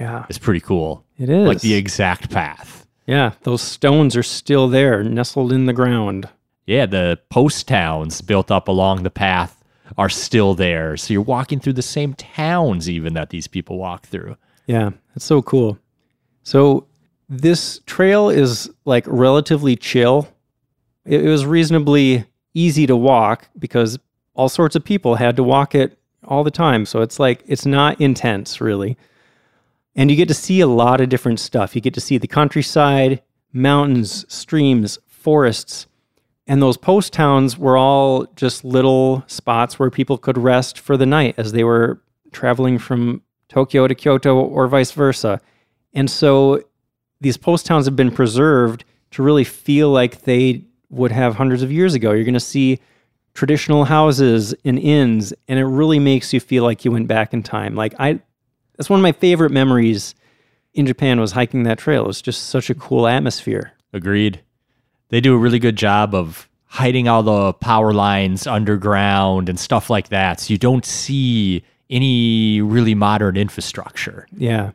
[0.00, 1.04] Yeah, It's pretty cool.
[1.18, 1.46] it is.
[1.46, 2.86] Like the exact path.
[3.06, 6.28] yeah, those stones are still there, nestled in the ground.
[6.66, 9.62] Yeah, the post towns built up along the path
[9.96, 10.96] are still there.
[10.96, 14.36] So you're walking through the same towns even that these people walk through.
[14.66, 15.78] Yeah, it's so cool.
[16.42, 16.86] So
[17.28, 20.28] this trail is like relatively chill.
[21.04, 23.98] It, it was reasonably easy to walk because
[24.36, 26.86] all sorts of people had to walk it all the time.
[26.86, 28.96] So it's like it's not intense really.
[29.96, 31.74] And you get to see a lot of different stuff.
[31.74, 33.22] You get to see the countryside,
[33.52, 35.86] mountains, streams, forests.
[36.46, 41.06] And those post towns were all just little spots where people could rest for the
[41.06, 45.40] night as they were traveling from Tokyo to Kyoto or vice versa.
[45.94, 46.62] And so
[47.20, 51.72] these post towns have been preserved to really feel like they would have hundreds of
[51.72, 52.12] years ago.
[52.12, 52.78] You're going to see
[53.36, 57.42] traditional houses and inns, and it really makes you feel like you went back in
[57.42, 57.76] time.
[57.76, 58.20] Like I,
[58.76, 60.14] that's one of my favorite memories
[60.74, 62.08] in Japan was hiking that trail.
[62.08, 63.72] It's just such a cool atmosphere.
[63.92, 64.40] Agreed.
[65.10, 69.88] They do a really good job of hiding all the power lines underground and stuff
[69.88, 70.40] like that.
[70.40, 74.26] So you don't see any really modern infrastructure.
[74.36, 74.72] Yeah.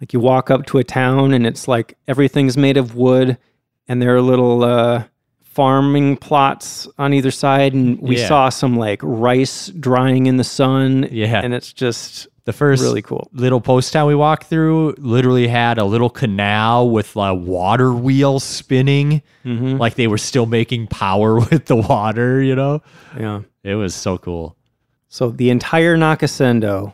[0.00, 3.38] Like you walk up to a town and it's like everything's made of wood
[3.86, 5.04] and there are little uh,
[5.58, 7.74] farming plots on either side.
[7.74, 8.28] And we Yeah.
[8.28, 11.08] saw some like rice drying in the sun.
[11.10, 11.40] Yeah.
[11.42, 13.28] And it's just The first really cool.
[13.32, 18.38] little post town we walked through literally had a little canal with a water wheel
[18.38, 19.80] spinning, Mhm.
[19.80, 22.80] like they were still making power with the water, you know?
[23.18, 23.40] Yeah.
[23.64, 24.54] It was so cool.
[25.08, 26.92] So the entire Nakasendo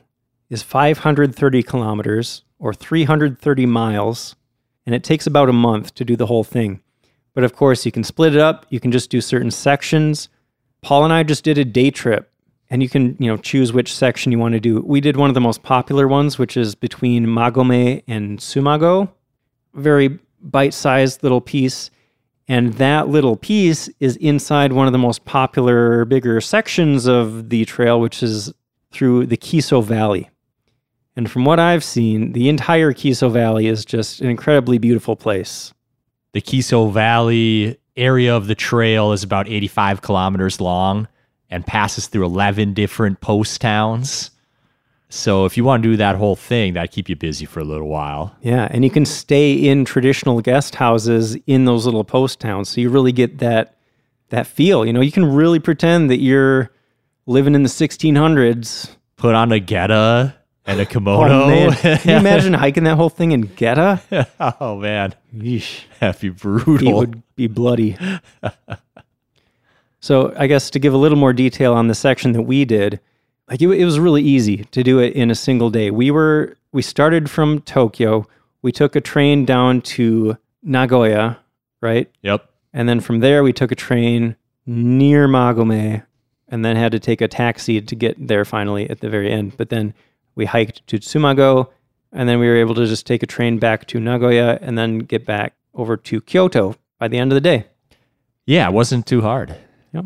[0.49, 4.37] is 530 kilometers or 330 miles,
[4.87, 6.81] and it takes about a month to do the whole thing.
[7.35, 8.67] But of course, you can split it up.
[8.71, 10.29] You can just do certain sections.
[10.83, 12.31] Paul and I just did a day trip,
[12.71, 14.81] and you can you know choose which section you want to do.
[14.81, 19.11] We did one of the most popular ones, which is between Magome and Tsumago,
[19.75, 21.91] very bite-sized little piece.
[22.47, 27.65] And that little piece is inside one of the most popular, bigger sections of the
[27.65, 28.53] trail, which is
[28.93, 30.29] through the Kiso Valley.
[31.17, 35.74] And from what I've seen, the entire Kiso Valley is just an incredibly beautiful place.
[36.35, 41.07] The Kiso Valley area of the trail is about 85 kilometers long
[41.49, 44.33] and passes through 11 different post towns.
[45.09, 47.65] So if you want to do that whole thing, that'd keep you busy for a
[47.65, 48.35] little while.
[48.43, 52.81] Yeah, and you can stay in traditional guest houses in those little post towns, so
[52.81, 53.77] you really get that
[54.31, 54.85] that feel.
[54.85, 56.73] You know, you can really pretend that you're
[57.27, 58.91] living in the 1600s.
[59.17, 60.35] Put on a geta
[60.67, 61.45] and a oh, kimono.
[61.45, 64.01] Oh man, can you imagine hiking that whole thing in Geta?
[64.61, 65.83] oh man, Yeesh.
[66.01, 66.89] that'd be brutal.
[66.89, 67.97] It would be bloody.
[70.01, 73.01] so, I guess to give a little more detail on the section that we did,
[73.49, 75.91] like it, it was really easy to do it in a single day.
[75.91, 78.27] We were we started from Tokyo.
[78.63, 81.39] We took a train down to Nagoya,
[81.83, 82.11] right?
[82.23, 82.49] Yep.
[82.73, 86.03] And then from there we took a train near Magome
[86.49, 89.57] and then had to take a taxi to get there finally at the very end.
[89.57, 89.93] But then
[90.35, 91.69] we hiked to Tsumago
[92.13, 95.01] and then we were able to just take a train back to Nagoya and then
[95.01, 97.67] get back over to Kyoto by the end of the day.
[98.47, 99.57] Yeah, it wasn't too hard.
[99.93, 100.05] Yep.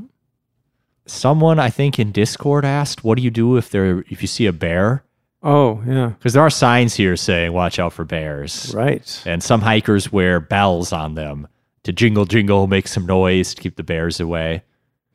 [1.07, 4.47] Someone I think in Discord asked, "What do you do if there if you see
[4.47, 5.05] a bear?"
[5.43, 6.09] Oh, yeah.
[6.19, 9.23] Because there are signs here saying "Watch out for bears," Right.
[9.27, 11.47] and some hikers wear bells on them
[11.85, 14.63] to jingle jingle, make some noise to keep the bears away.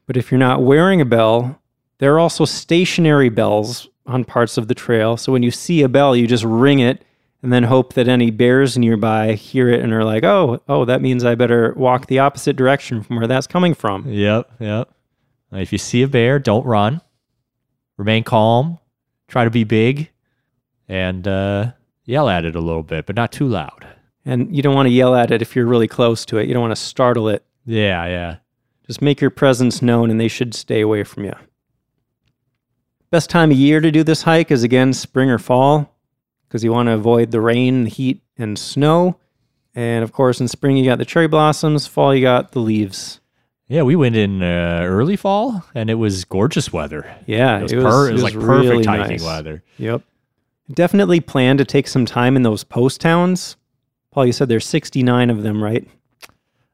[0.06, 1.60] But if you're not wearing a bell,
[2.00, 5.18] there are also stationary bells on parts of the trail.
[5.18, 7.04] So when you see a bell, you just ring it
[7.42, 11.02] and then hope that any bears nearby hear it and are like, "Oh, oh, that
[11.02, 14.90] means I better walk the opposite direction from where that's coming from." Yep, yep.
[15.52, 17.02] If you see a bear, don't run.
[17.98, 18.80] Remain calm.
[19.28, 20.10] Try to be big,
[20.88, 21.72] and uh,
[22.06, 23.88] yell at it a little bit, but not too loud.
[24.26, 26.48] And you don't want to yell at it if you're really close to it.
[26.48, 27.44] You don't want to startle it.
[27.66, 28.36] Yeah, yeah.
[28.88, 31.34] Just make your presence known and they should stay away from you.
[33.14, 35.96] Best time of year to do this hike is again spring or fall
[36.48, 39.20] because you want to avoid the rain, the heat, and snow.
[39.76, 43.20] And of course, in spring, you got the cherry blossoms, fall, you got the leaves.
[43.68, 47.06] Yeah, we went in uh, early fall, and it was gorgeous weather.
[47.28, 49.24] Yeah, It was, per- it was like perfect really hiking nice.
[49.24, 49.62] weather.
[49.78, 50.02] Yep.
[50.72, 53.58] Definitely plan to take some time in those post towns.
[54.10, 55.88] Paul, you said there's 69 of them, right?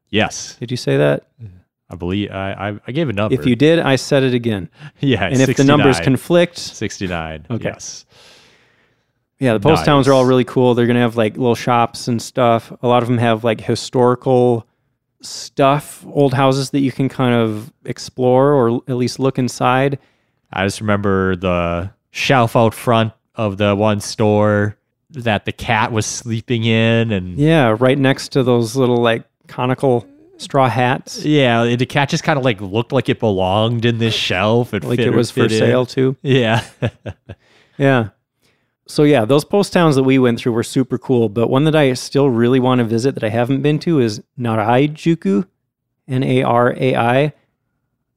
[0.08, 1.26] Yes, Did you say that?
[1.90, 3.34] I believe I I, I gave a number.
[3.34, 4.70] If you did, I said it again.
[5.00, 7.46] yeah, And if the numbers conflict, 69.
[7.50, 7.64] Okay.
[7.64, 8.06] Yes.
[9.38, 10.74] Yeah, the post towns are all really cool.
[10.74, 12.72] They're gonna have like little shops and stuff.
[12.82, 14.66] A lot of them have like historical
[15.22, 19.98] stuff, old houses that you can kind of explore or at least look inside.
[20.52, 24.76] I just remember the shelf out front of the one store
[25.10, 30.06] that the cat was sleeping in, and Yeah, right next to those little like conical
[30.40, 34.14] straw hats, yeah, the cat just kind of like looked like it belonged in this
[34.14, 34.72] shelf.
[34.74, 35.50] It like it was for in.
[35.50, 36.16] sale too.
[36.22, 36.64] Yeah.
[37.78, 38.10] Yeah.
[38.86, 41.30] So yeah, those post towns that we went through were super cool.
[41.30, 44.22] But one that I still really want to visit that I haven't been to is
[44.38, 45.46] Naraijuku,
[46.06, 47.32] N A R A I.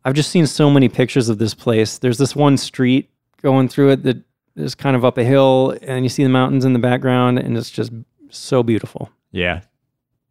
[0.03, 1.97] I've just seen so many pictures of this place.
[1.97, 3.09] There's this one street
[3.41, 4.17] going through it that
[4.57, 7.55] is kind of up a hill, and you see the mountains in the background, and
[7.57, 7.93] it's just
[8.29, 9.09] so beautiful.
[9.31, 9.61] yeah.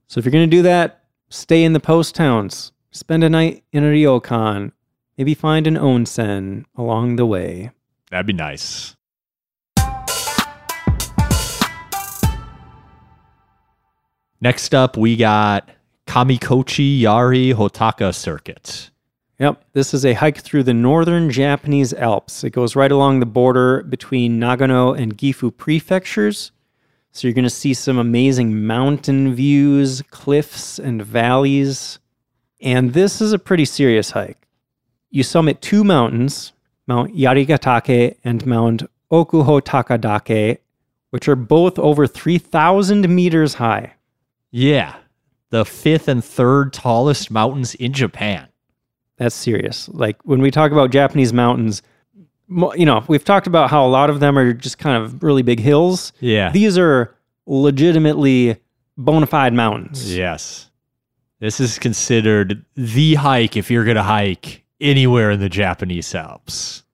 [0.09, 1.02] So if you're gonna do that,
[1.33, 2.73] stay in the post towns.
[2.90, 4.73] Spend a night in a ryokan.
[5.16, 7.71] Maybe find an onsen along the way.
[8.11, 8.97] That'd be nice.
[14.40, 15.68] Next up, we got
[16.07, 18.90] Kamikochi Yari Hotaka Circuit.
[19.38, 22.45] Yep, this is a hike through the northern Japanese Alps.
[22.45, 26.53] It goes right along the border between Nagano and Gifu prefectures.
[27.12, 31.98] So you're going to see some amazing mountain views, cliffs, and valleys.
[32.61, 34.48] And this is a pretty serious hike.
[35.11, 36.53] You summit two mountains,
[36.87, 40.58] Mount Yarigatake and Mount Okuhotakadake,
[41.10, 43.92] which are both over 3,000 meters high.
[44.50, 44.96] Yeah.
[45.50, 48.48] The fifth and third tallest mountains in Japan.
[49.19, 49.90] That's serious.
[49.90, 51.92] Like when we talk about Japanese mountains, mo-
[52.77, 55.42] you know, we've talked about how a lot of them are just kind of really
[55.42, 56.13] big hills.
[56.21, 56.50] Yeah.
[56.53, 57.15] These are
[57.46, 58.57] legitimately
[58.96, 60.15] bona fide mountains.
[60.15, 60.69] yes.
[61.40, 66.85] This is considered the hike if you're going to hike anywhere in the Japanese Alps.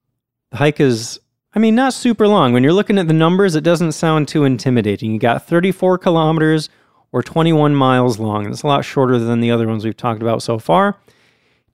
[0.52, 1.20] The hike is,
[1.54, 2.54] I mean, not super long.
[2.54, 5.12] When you're looking at the numbers, it doesn't sound too intimidating.
[5.12, 6.70] You got 34 kilometers
[7.12, 8.46] or 21 miles long.
[8.50, 10.96] It's a lot shorter than the other ones we've talked about so far.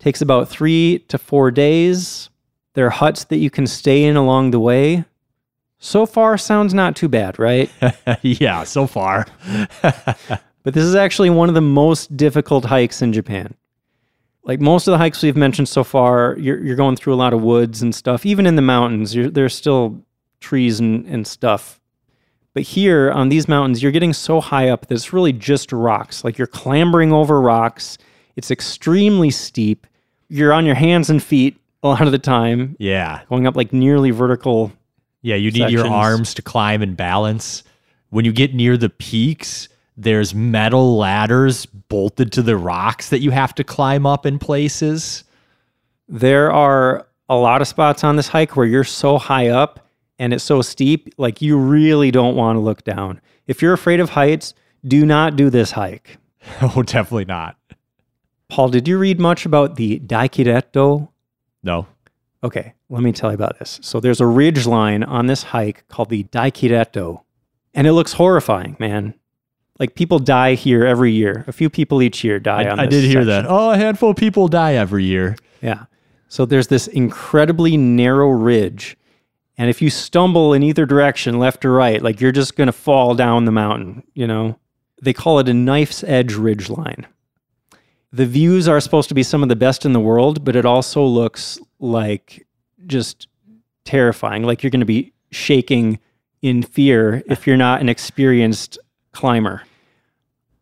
[0.00, 2.28] Takes about three to four days.
[2.74, 5.04] There are huts that you can stay in along the way.
[5.78, 7.70] So far, sounds not too bad, right?
[8.22, 9.26] yeah, so far.
[10.64, 13.54] But this is actually one of the most difficult hikes in Japan.
[14.44, 17.32] like most of the hikes we've mentioned so far, you're you're going through a lot
[17.32, 18.26] of woods and stuff.
[18.26, 20.02] Even in the mountains, you're, there's still
[20.40, 21.80] trees and, and stuff.
[22.54, 26.24] But here on these mountains, you're getting so high up that it's really just rocks.
[26.24, 27.98] Like you're clambering over rocks.
[28.36, 29.86] It's extremely steep.
[30.28, 33.20] You're on your hands and feet a lot of the time, Yeah.
[33.28, 34.72] going up like nearly vertical.
[35.22, 37.62] Yeah, you need your arms to climb and balance.
[38.10, 43.30] When you get near the peaks, there's metal ladders bolted to the rocks that you
[43.30, 45.24] have to climb up in places.
[46.08, 50.32] There are a lot of spots on this hike where you're so high up and
[50.32, 53.20] it's so steep, like you really don't want to look down.
[53.46, 54.54] If you're afraid of heights,
[54.86, 56.18] do not do this hike.
[56.62, 57.56] oh, definitely not.
[58.48, 61.08] Paul, did you read much about the Daikiretto?
[61.64, 61.86] No.
[62.44, 63.80] Okay, let me tell you about this.
[63.82, 67.22] So there's a ridge line on this hike called the Daikiretto,
[67.72, 69.14] and it looks horrifying, man.
[69.80, 71.44] Like people die here every year.
[71.48, 73.26] A few people each year die I, on I did hear section.
[73.26, 73.46] that.
[73.48, 75.36] Oh, a handful of people die every year.
[75.62, 75.86] Yeah.
[76.28, 78.96] So there's this incredibly narrow ridge.
[79.56, 82.72] And if you stumble in either direction, left or right, like you're just going to
[82.72, 84.58] fall down the mountain, you know?
[85.02, 87.06] They call it a knife's edge ridge line.
[88.14, 90.64] The views are supposed to be some of the best in the world, but it
[90.64, 92.46] also looks like
[92.86, 93.26] just
[93.84, 94.44] terrifying.
[94.44, 95.98] Like you're going to be shaking
[96.40, 98.78] in fear if you're not an experienced
[99.12, 99.62] climber.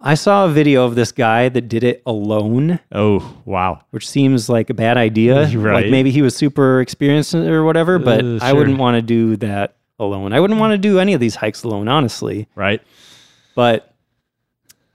[0.00, 3.84] I saw a video of this guy that did it alone Oh, wow.
[3.90, 5.46] which seems like a bad idea.
[5.56, 5.82] Right.
[5.82, 9.36] Like maybe he was super experienced or whatever, but Uh, I wouldn't want to do
[9.36, 10.32] that alone.
[10.32, 12.48] I wouldn't want to do any of these hikes alone, honestly.
[12.56, 12.80] Right?
[13.54, 13.94] But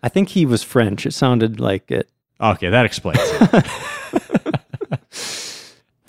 [0.01, 1.05] I think he was French.
[1.05, 2.09] It sounded like it.
[2.39, 3.41] Okay, that explains it.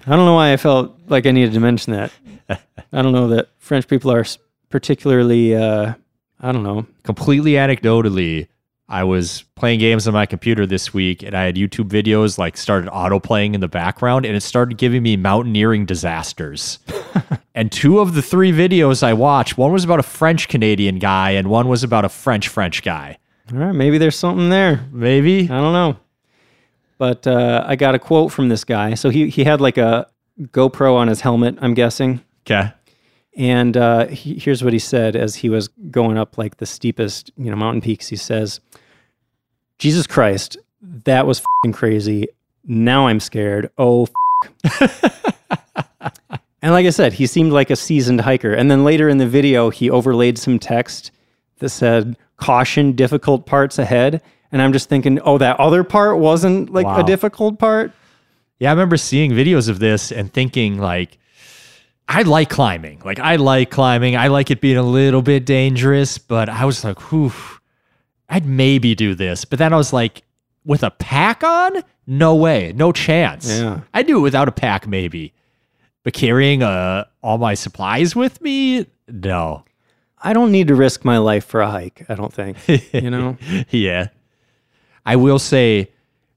[0.06, 2.12] I don't know why I felt like I needed to mention that.
[2.48, 4.24] I don't know that French people are
[4.70, 5.94] particularly, uh,
[6.40, 6.86] I don't know.
[7.02, 8.48] Completely anecdotally,
[8.88, 12.56] I was playing games on my computer this week and I had YouTube videos like
[12.56, 16.78] started auto playing in the background and it started giving me mountaineering disasters.
[17.54, 21.32] and two of the three videos I watched, one was about a French Canadian guy
[21.32, 23.18] and one was about a French French guy.
[23.52, 24.86] All right, maybe there's something there.
[24.90, 25.44] Maybe?
[25.44, 25.98] I don't know.
[26.98, 28.94] But uh, I got a quote from this guy.
[28.94, 30.08] So he, he had like a
[30.40, 32.20] GoPro on his helmet, I'm guessing.
[32.42, 32.72] Okay.
[33.36, 37.30] And uh, he, here's what he said as he was going up like the steepest,
[37.36, 38.08] you know, mountain peaks.
[38.08, 38.60] He says,
[39.78, 42.26] "Jesus Christ, that was fing crazy.
[42.64, 43.70] Now I'm scared.
[43.78, 44.08] Oh."
[44.64, 45.34] F-.
[46.62, 48.52] and like I said, he seemed like a seasoned hiker.
[48.52, 51.12] And then later in the video, he overlaid some text
[51.60, 54.20] that said, "Caution, difficult parts ahead."
[54.50, 57.00] And I'm just thinking, oh, that other part wasn't like Wow.
[57.00, 57.92] a difficult part.
[58.58, 61.18] Yeah, I remember seeing videos of this and thinking like
[62.08, 63.02] I like climbing.
[63.04, 64.16] Like I like climbing.
[64.16, 67.32] I like it being a little bit dangerous, but I was like, whew,
[68.28, 69.44] I'd maybe do this.
[69.44, 70.22] But then I was like,
[70.64, 71.82] with a pack on?
[72.06, 72.72] No way.
[72.74, 73.48] No chance.
[73.48, 73.80] Yeah.
[73.94, 75.32] I'd do it without a pack, maybe.
[76.02, 78.86] But carrying uh, all my supplies with me?
[79.08, 79.64] No.
[80.20, 82.04] I don't need to risk my life for a hike.
[82.08, 82.56] I don't think.
[82.92, 83.36] You know.
[83.70, 84.08] yeah.
[85.06, 85.90] I will say,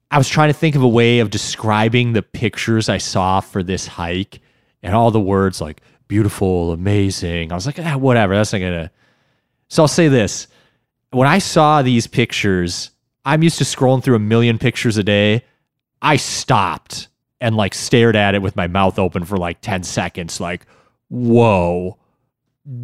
[0.09, 3.64] I was trying to think of a way of describing the pictures I saw for
[3.64, 4.41] this hike
[4.84, 7.51] and all the words like beautiful, amazing.
[7.51, 8.36] I was like, ah, whatever.
[8.36, 8.91] That's not to.
[9.70, 10.47] So I'll say this.
[11.12, 12.91] When I saw these pictures,
[13.24, 15.45] I'm used to scrolling through a million pictures a day.
[16.01, 17.07] I stopped
[17.39, 20.66] and like stared at it with my mouth open for like 10 seconds, like,
[21.09, 21.97] whoa,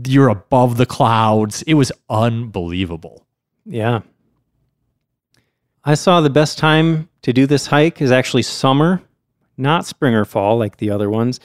[0.06, 1.62] you're above the clouds.
[1.64, 3.26] It was unbelievable.
[3.66, 4.02] Yeah.
[5.88, 9.02] I saw the best time to do this hike is actually summer,
[9.56, 11.40] not spring or fall like the other ones,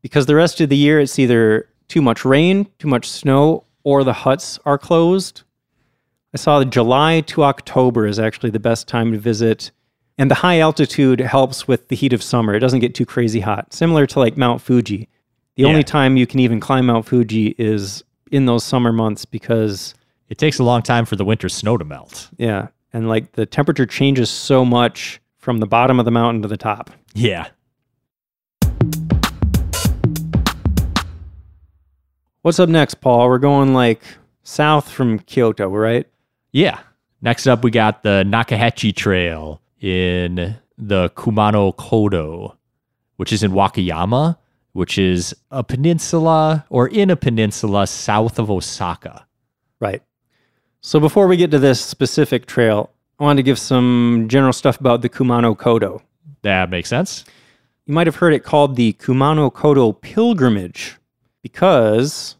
[0.00, 4.04] because the rest of the year it's either too much rain, too much snow, or
[4.04, 5.42] the huts are closed.
[6.32, 9.70] I saw that July to October is actually the best time to visit.
[10.16, 12.54] And the high altitude helps with the heat of summer.
[12.54, 15.08] It doesn't get too crazy hot, similar to like Mount Fuji.
[15.56, 15.68] The Yeah.
[15.68, 18.02] only time you can even climb Mount Fuji is
[18.32, 19.94] in those summer months because
[20.30, 22.28] It takes a long time for the winter snow to melt.
[22.36, 22.66] Yeah.
[22.92, 26.56] And like the temperature changes so much from the bottom of the mountain to the
[26.56, 26.90] top.
[27.14, 27.48] Yeah.
[32.42, 33.28] What's up next, Paul?
[33.28, 34.02] We're going like
[34.42, 36.06] south from Kyoto, right?
[36.52, 36.80] Yeah.
[37.20, 42.56] Next up, we got the Nakahechi Trail in the Kumano Kodo,
[43.16, 44.38] which is in Wakayama,
[44.72, 49.26] which is a peninsula or in a peninsula south of Osaka.
[49.80, 50.02] Right.
[50.88, 52.88] So before we get to this specific trail,
[53.20, 56.00] I wanted to give some general stuff about the Kumano Kodo.
[56.40, 57.26] That makes sense.
[57.84, 60.96] You might have heard it called the Kumano Kodo Pilgrimage
[61.42, 62.36] because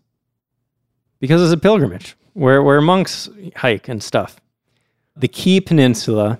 [1.20, 4.40] because it's a pilgrimage where where monks hike and stuff.
[5.14, 6.38] The Kii Peninsula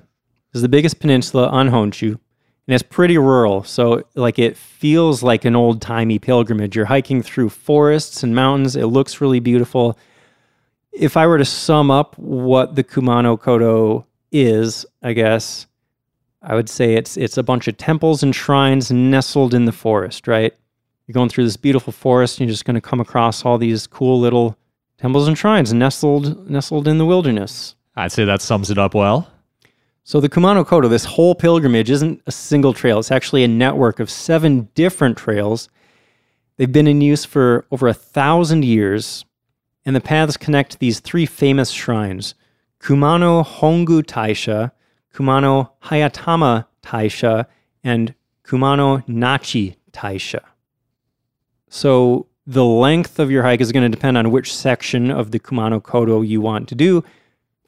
[0.55, 2.13] is the biggest peninsula on Honshu.
[2.13, 3.65] and it's pretty rural.
[3.65, 6.75] So, like, it feels like an old timey pilgrimage.
[6.75, 8.77] You're hiking through forests and mountains.
[8.77, 9.99] It looks really beautiful.
[10.93, 15.67] If I were to sum up what the Kumano Kodo is, I guess
[16.43, 20.29] I would say it's it's a bunch of temples and shrines nestled in the forest,
[20.29, 20.55] right?
[21.07, 23.87] You're going through this beautiful forest and you're just going to come across all these
[23.87, 24.57] cool little
[24.99, 27.75] temples and shrines nestled nestled in the wilderness.
[27.97, 29.29] I'd say that sums it up well.
[30.05, 32.99] So the Kumano Kodo, this whole pilgrimage isn't a single trail.
[32.99, 35.69] It's actually a network of seven different trails.
[36.57, 39.27] They've been in use for over a thousand years,
[39.89, 42.35] and the paths connect these three famous shrines:
[42.79, 44.71] Kumano Hongu Taisha,
[45.15, 47.47] Kumano Hayatama Taisha,
[47.83, 48.15] and
[48.45, 50.41] Kumano Nachi Taisha.
[51.71, 55.39] So the length of your hike is going to depend on which section of the
[55.39, 57.03] Kumano Kodo you want to do.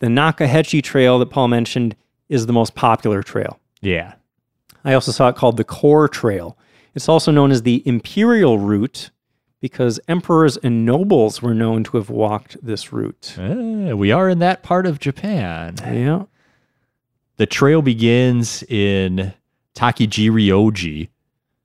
[0.01, 1.97] The Nakahechi Trail that Paul mentioned
[2.29, 3.59] is the most popular trail.
[3.81, 4.12] Yeah.
[4.85, 6.59] I also saw it called the Core Trail.
[6.95, 9.11] It's also known as the Imperial Route
[9.61, 13.35] because emperors and nobles were known to have walked this route.
[13.39, 15.77] Eh, we are in that part of Japan.
[15.85, 16.25] Yeah.
[17.37, 19.33] The trail begins in
[19.75, 21.09] Takijirioji,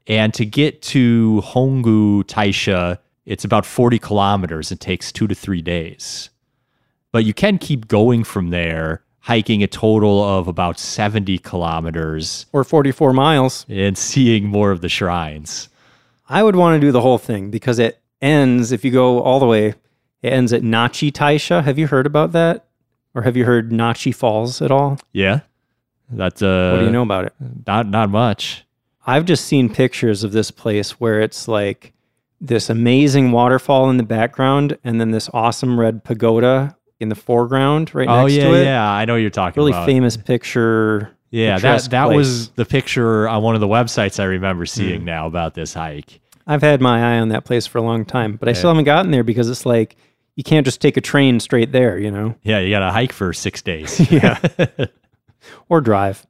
[0.07, 4.71] and to get to Hongu Taisha, it's about 40 kilometers.
[4.71, 6.29] It takes two to three days.
[7.11, 12.63] But you can keep going from there, hiking a total of about 70 kilometers Or
[12.63, 13.65] 44 miles.
[13.69, 15.69] and seeing more of the shrines.
[16.27, 19.39] I would want to do the whole thing because it ends, if you go all
[19.39, 19.75] the way,
[20.21, 21.63] it ends at Nachi Taisha.
[21.63, 22.65] Have you heard about that?
[23.13, 24.99] Or have you heard Nachi Falls at all?
[25.13, 25.41] Yeah.
[26.09, 27.33] That's uh What do you know about it?
[27.65, 28.65] not not much.
[29.07, 31.93] I've just seen pictures of this place where it's like
[32.41, 37.93] this amazing waterfall in the background and then this awesome red pagoda in the foreground
[37.95, 38.51] right Oh next yeah, to it.
[38.51, 38.63] Oh yeah.
[38.63, 39.57] Yeah, I know what you're talking about.
[39.57, 39.85] Really about.
[39.85, 41.14] famous picture.
[41.31, 42.15] Yeah, that that place.
[42.17, 45.05] was the picture on one of the websites I remember seeing Hmm.
[45.05, 46.21] now about this hike.
[46.47, 48.57] I've had my eye on that place for a long time, but I Yeah.
[48.57, 49.95] still haven't gotten there because it's like
[50.35, 53.11] you can't just take a train straight there, you know, Yeah, you got to hike
[53.13, 53.99] for six days.
[54.11, 54.39] Yeah.
[55.69, 56.25] or drive.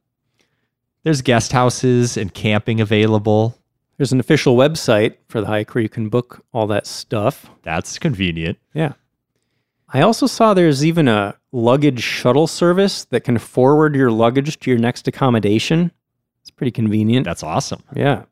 [1.04, 3.56] There's guest houses and camping available.
[3.96, 7.46] There's an official website for the hike where you can book all that stuff.
[7.62, 8.58] That's convenient.
[8.74, 8.92] Yeah.
[9.88, 14.70] I also saw there's even a luggage shuttle service that can forward your luggage to
[14.70, 15.92] your next accommodation.
[16.42, 17.24] It's pretty convenient.
[17.24, 17.82] That's awesome.
[17.94, 18.24] Yeah.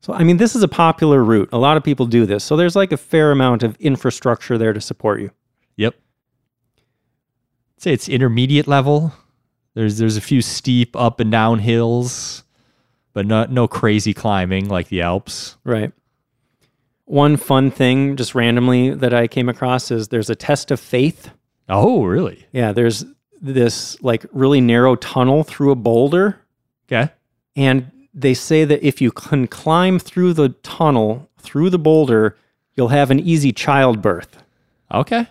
[0.00, 1.48] So, I mean, this is a popular route.
[1.52, 2.44] A lot of people do this.
[2.44, 5.30] So, there's like a fair amount of infrastructure there to support you.
[5.76, 5.94] Yep.
[7.76, 9.12] I'd say it's intermediate level.
[9.74, 12.44] There's there's a few steep up and down hills,
[13.12, 15.56] but not no crazy climbing like the Alps.
[15.64, 15.92] Right.
[17.08, 21.30] One fun thing, just randomly, that I came across is there's a test of faith.
[21.68, 22.46] Oh, really?
[22.52, 23.04] Yeah, there's
[23.40, 26.38] this like really narrow tunnel through a boulder.
[26.86, 27.10] Okay.
[27.56, 32.36] And they say that if you can climb through the tunnel, through the boulder,
[32.76, 34.42] you'll have an easy childbirth.
[34.92, 35.26] Okay.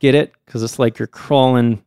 [0.00, 0.32] Get it?
[0.44, 1.82] Because it's like you're crawling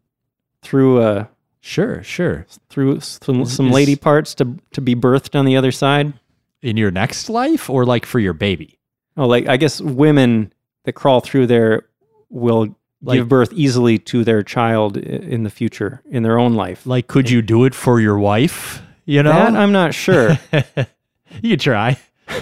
[0.61, 1.29] through a
[1.61, 2.45] Sure, sure.
[2.69, 6.13] through some, some lady parts to to be birthed on the other side.
[6.61, 8.79] In your next life or like for your baby?
[9.17, 10.51] Oh, like I guess women
[10.83, 11.83] that crawl through there
[12.29, 16.85] will Like- give birth easily to their child in the future in their own life.
[16.85, 18.81] Like could you do it for your wife?
[19.05, 19.31] You know?
[19.31, 20.37] That I'm not sure.
[21.41, 21.97] you could try.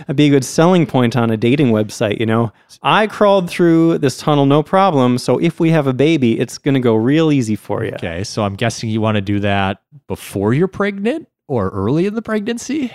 [0.00, 2.52] That'd be a good selling point on a dating website, you know.
[2.82, 6.74] I crawled through this tunnel no problem, so if we have a baby, it's going
[6.74, 7.92] to go real easy for you.
[7.92, 12.14] Okay, so I'm guessing you want to do that before you're pregnant or early in
[12.14, 12.92] the pregnancy?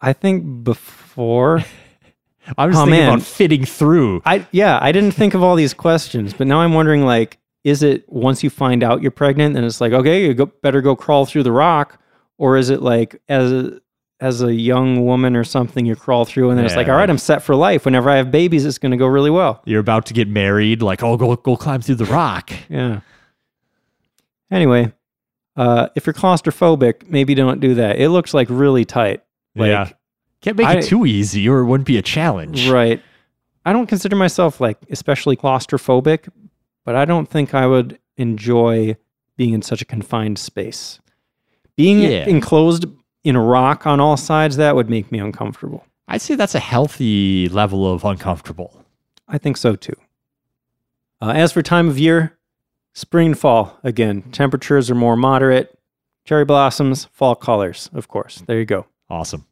[0.00, 1.64] I think before
[2.56, 3.08] I was Oh, thinking man.
[3.14, 4.22] about fitting through.
[4.24, 7.82] I yeah, I didn't think of all these questions, but now I'm wondering like is
[7.82, 10.94] it once you find out you're pregnant then it's like okay, you go, better go
[10.96, 12.00] crawl through the rock
[12.38, 13.80] or is it like as a,
[14.20, 17.10] as a young woman or something you crawl through and then it's like all right,
[17.10, 17.84] I'm set for life.
[17.84, 19.60] Whenever I have babies, it's going to go really well.
[19.64, 22.50] You're about to get married, like, oh, go go climb through the rock.
[22.68, 23.00] Yeah.
[24.50, 24.92] Anyway,
[25.56, 27.98] uh, if you're claustrophobic, maybe don't do that.
[27.98, 29.22] It looks like really tight.
[29.54, 29.90] Like, yeah,
[30.40, 32.68] can't make I- it too easy, or it wouldn't be a challenge.
[32.68, 33.02] Right.
[33.64, 36.28] I don't consider myself like especially claustrophobic,
[36.84, 38.96] but I don't think I would enjoy
[39.36, 41.00] being in such a confined space.
[41.76, 42.26] Being Yeah.
[42.26, 42.86] enclosed
[43.24, 45.84] in a rock on all sides, that would make me uncomfortable.
[46.08, 48.84] I'd say that's a healthy level of uncomfortable.
[49.28, 49.94] I think so too.
[51.20, 52.38] Uh, as for time of year,
[52.94, 54.22] spring and fall again.
[54.32, 55.78] Temperatures are more moderate.
[56.24, 58.42] Cherry blossoms, fall colors, of course.
[58.46, 58.86] There you go.
[59.10, 59.44] Awesome.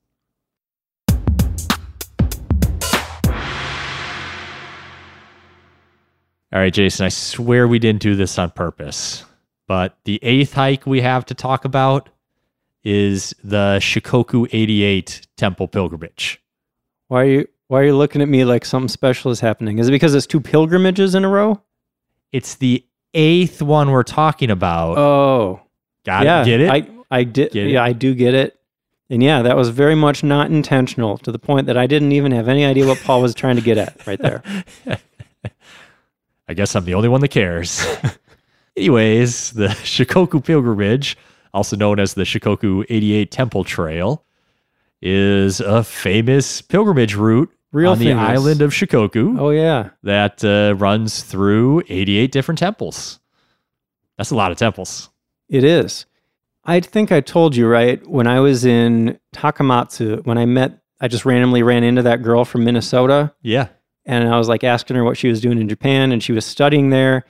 [6.53, 9.25] All right, Jason, I swear we didn't do this on purpose,
[9.67, 12.09] but the eighth hike we have to talk about
[12.85, 16.41] is the Shikoku 88 Temple Pilgrimage.
[17.09, 19.79] Why are you why are you looking at me like something special is happening?
[19.79, 21.61] Is it because it's two pilgrimages in a row?
[22.31, 24.99] It's the eighth one we're talking about.
[24.99, 25.61] Oh.
[26.05, 26.45] Got yeah, it?
[26.45, 26.71] Get it?
[26.71, 27.71] I I did Get it?
[27.71, 28.61] yeah, I do get it.
[29.11, 32.31] And yeah, that was very much not intentional to the point that I didn't even
[32.33, 34.43] have any idea what Paul was trying to get at right there.
[36.49, 37.85] I guess I'm the only one that cares.
[38.77, 41.17] Anyways, the Shikoku Pilgrimage,
[41.55, 44.25] also known as the Shikoku 88 Temple Trail,
[45.03, 49.91] is a famous pilgrimage route Real on the island of Shikoku Oh yeah.
[50.03, 53.21] that uh, runs through 88 different temples.
[54.17, 55.11] That's a lot of temples.
[55.49, 56.07] It is.
[56.65, 58.05] I think I told you, right?
[58.09, 62.45] When I was in Takamatsu, when I met, I just randomly ran into that girl
[62.45, 63.69] from Minnesota Yeah.
[64.07, 66.47] And I was like asking her what she was doing in Japan and she was
[66.47, 67.25] studying there.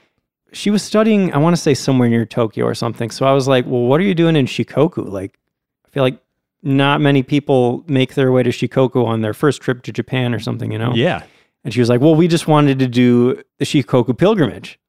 [0.53, 3.09] She was studying, I want to say somewhere near Tokyo or something.
[3.09, 5.09] So I was like, well, what are you doing in Shikoku?
[5.09, 5.37] Like,
[5.85, 6.19] I feel like
[6.63, 10.39] not many people make their way to Shikoku on their first trip to Japan or
[10.39, 10.93] something, you know?
[10.93, 11.23] Yeah.
[11.63, 14.79] And she was like, well, we just wanted to do the Shikoku pilgrimage.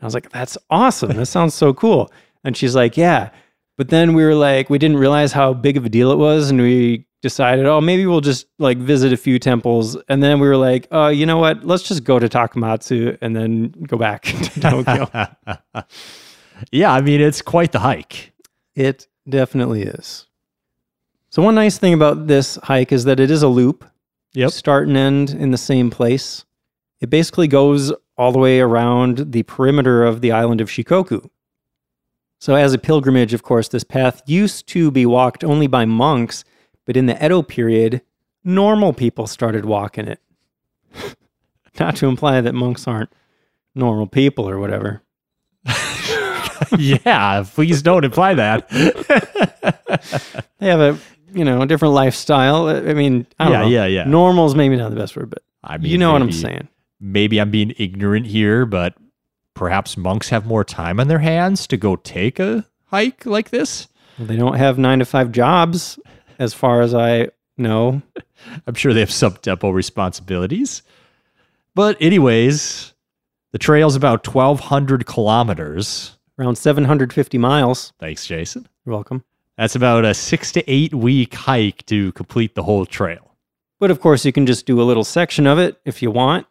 [0.00, 1.16] I was like, that's awesome.
[1.16, 2.12] That sounds so cool.
[2.44, 3.30] And she's like, yeah.
[3.76, 6.50] But then we were like, we didn't realize how big of a deal it was.
[6.50, 9.96] And we decided, oh, maybe we'll just like visit a few temples.
[10.08, 11.64] And then we were like, oh, you know what?
[11.64, 15.10] Let's just go to Takamatsu and then go back to Tokyo.
[16.72, 18.32] yeah, I mean, it's quite the hike.
[18.74, 20.26] it definitely is.
[21.30, 23.84] So, one nice thing about this hike is that it is a loop.
[24.34, 24.50] Yep.
[24.50, 26.44] Start and end in the same place.
[27.00, 31.28] It basically goes all the way around the perimeter of the island of Shikoku.
[32.40, 36.44] So, as a pilgrimage, of course, this path used to be walked only by monks,
[36.88, 38.00] but in the Edo period,
[38.42, 40.20] normal people started walking it.
[41.78, 43.10] Not to imply that monks aren't
[43.74, 45.02] normal people or whatever.
[46.78, 48.68] yeah, please don't imply that.
[50.60, 50.98] They have a
[51.32, 52.66] you know a different lifestyle.
[52.68, 53.68] I mean, I don't Yeah, know.
[53.68, 54.04] yeah, yeah.
[54.04, 56.68] Normal's maybe not the best word, but I mean, you know what I'm saying.
[57.00, 58.94] Maybe I'm being ignorant here, but
[59.54, 63.86] perhaps monks have more time on their hands to go take a hike like this.
[64.18, 65.98] They don't have nine to five jobs,
[66.38, 68.02] as far as I know.
[68.66, 70.82] I'm sure they have sub tempo responsibilities.
[71.74, 72.94] But, anyways,
[73.52, 76.16] the trail's about 1,200 kilometers.
[76.38, 77.92] Around 750 miles.
[77.98, 78.68] Thanks, Jason.
[78.84, 79.24] You're welcome.
[79.56, 83.34] That's about a six to eight week hike to complete the whole trail.
[83.80, 86.46] But of course, you can just do a little section of it if you want.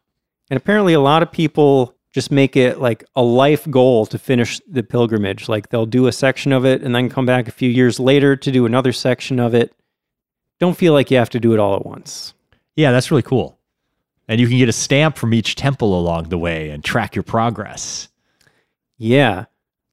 [0.49, 4.59] And apparently, a lot of people just make it like a life goal to finish
[4.67, 5.47] the pilgrimage.
[5.47, 8.35] Like they'll do a section of it and then come back a few years later
[8.35, 9.71] to do another section of it.
[10.59, 12.33] Don't feel like you have to do it all at once.
[12.75, 13.59] Yeah, that's really cool.
[14.27, 17.21] And you can get a stamp from each temple along the way and track your
[17.21, 18.09] progress.
[18.97, 19.45] Yeah.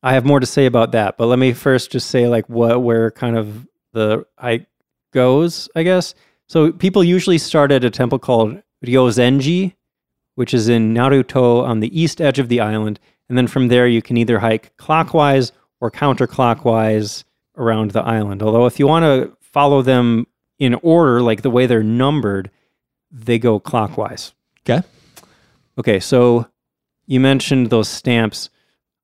[0.03, 2.83] I have more to say about that, but let me first just say like what
[2.83, 4.64] where kind of the I
[5.12, 6.14] goes, I guess.
[6.47, 9.75] So people usually start at a temple called Ryozenji,
[10.35, 13.87] which is in Naruto on the east edge of the island, and then from there
[13.87, 17.24] you can either hike clockwise or counterclockwise
[17.57, 18.43] around the island.
[18.43, 20.26] Although if you want to follow them
[20.59, 22.51] in order, like the way they're numbered,
[23.11, 24.32] they go clockwise.
[24.61, 24.87] Okay.
[25.78, 26.49] Okay, so
[27.07, 28.51] you mentioned those stamps.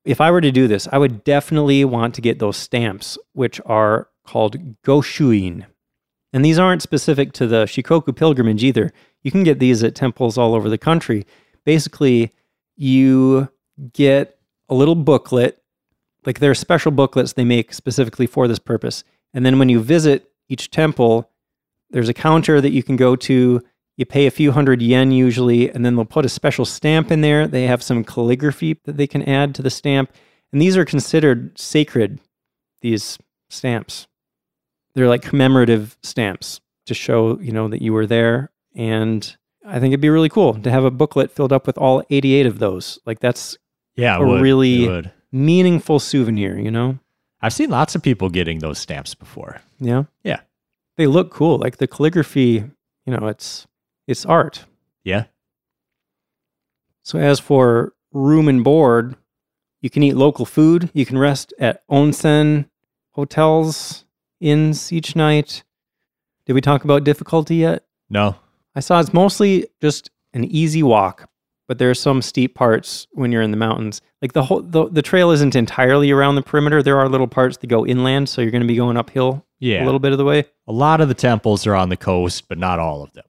[0.04, 3.60] If I were to do this, I would definitely want to get those stamps, which
[3.66, 5.66] are called Goshuin.
[6.32, 8.92] And these aren't specific to the Shikoku pilgrimage either.
[9.22, 11.26] You can get these at temples all over the country.
[11.64, 12.32] Basically,
[12.76, 13.48] you
[13.92, 15.62] get a little booklet,
[16.24, 19.02] like there are special booklets they make specifically for this purpose.
[19.34, 21.30] And then when you visit each temple,
[21.90, 23.62] there's a counter that you can go to.
[23.96, 27.20] You pay a few hundred yen usually, and then they'll put a special stamp in
[27.20, 27.46] there.
[27.46, 30.12] They have some calligraphy that they can add to the stamp.
[30.52, 32.20] And these are considered sacred,
[32.80, 33.18] these
[33.50, 34.06] stamps.
[34.94, 38.50] They're like commemorative stamps to show, you know, that you were there.
[38.74, 42.02] And I think it'd be really cool to have a booklet filled up with all
[42.10, 42.98] 88 of those.
[43.06, 43.56] Like that's
[43.96, 44.40] Yeah, A would.
[44.42, 46.98] really- meaningful souvenir, you know?
[47.40, 49.60] I've seen lots of people getting those stamps before.
[49.78, 50.04] Yeah.
[50.24, 50.40] Yeah.
[50.96, 51.56] They look cool.
[51.58, 52.64] Like the calligraphy,
[53.06, 53.66] you know, it's
[54.08, 54.64] it's art.
[55.04, 55.24] Yeah.
[57.02, 59.14] So as for room and board,
[59.80, 60.90] you can eat local food.
[60.92, 62.66] You can rest at onsen
[63.12, 64.04] hotels,
[64.40, 65.62] inns each night.
[66.46, 67.84] Did we talk about difficulty yet?
[68.08, 68.36] No.
[68.74, 71.28] I saw it's mostly just an easy walk,
[71.68, 74.00] but there are some steep parts when you're in the mountains.
[74.22, 76.82] Like the whole the, the trail isn't entirely around the perimeter.
[76.82, 79.82] There are little parts that go inland, so you're going to be going uphill Yeah.
[79.82, 80.44] a little bit of the way.
[80.66, 83.24] A lot of the temples are on the coast, but not all of them.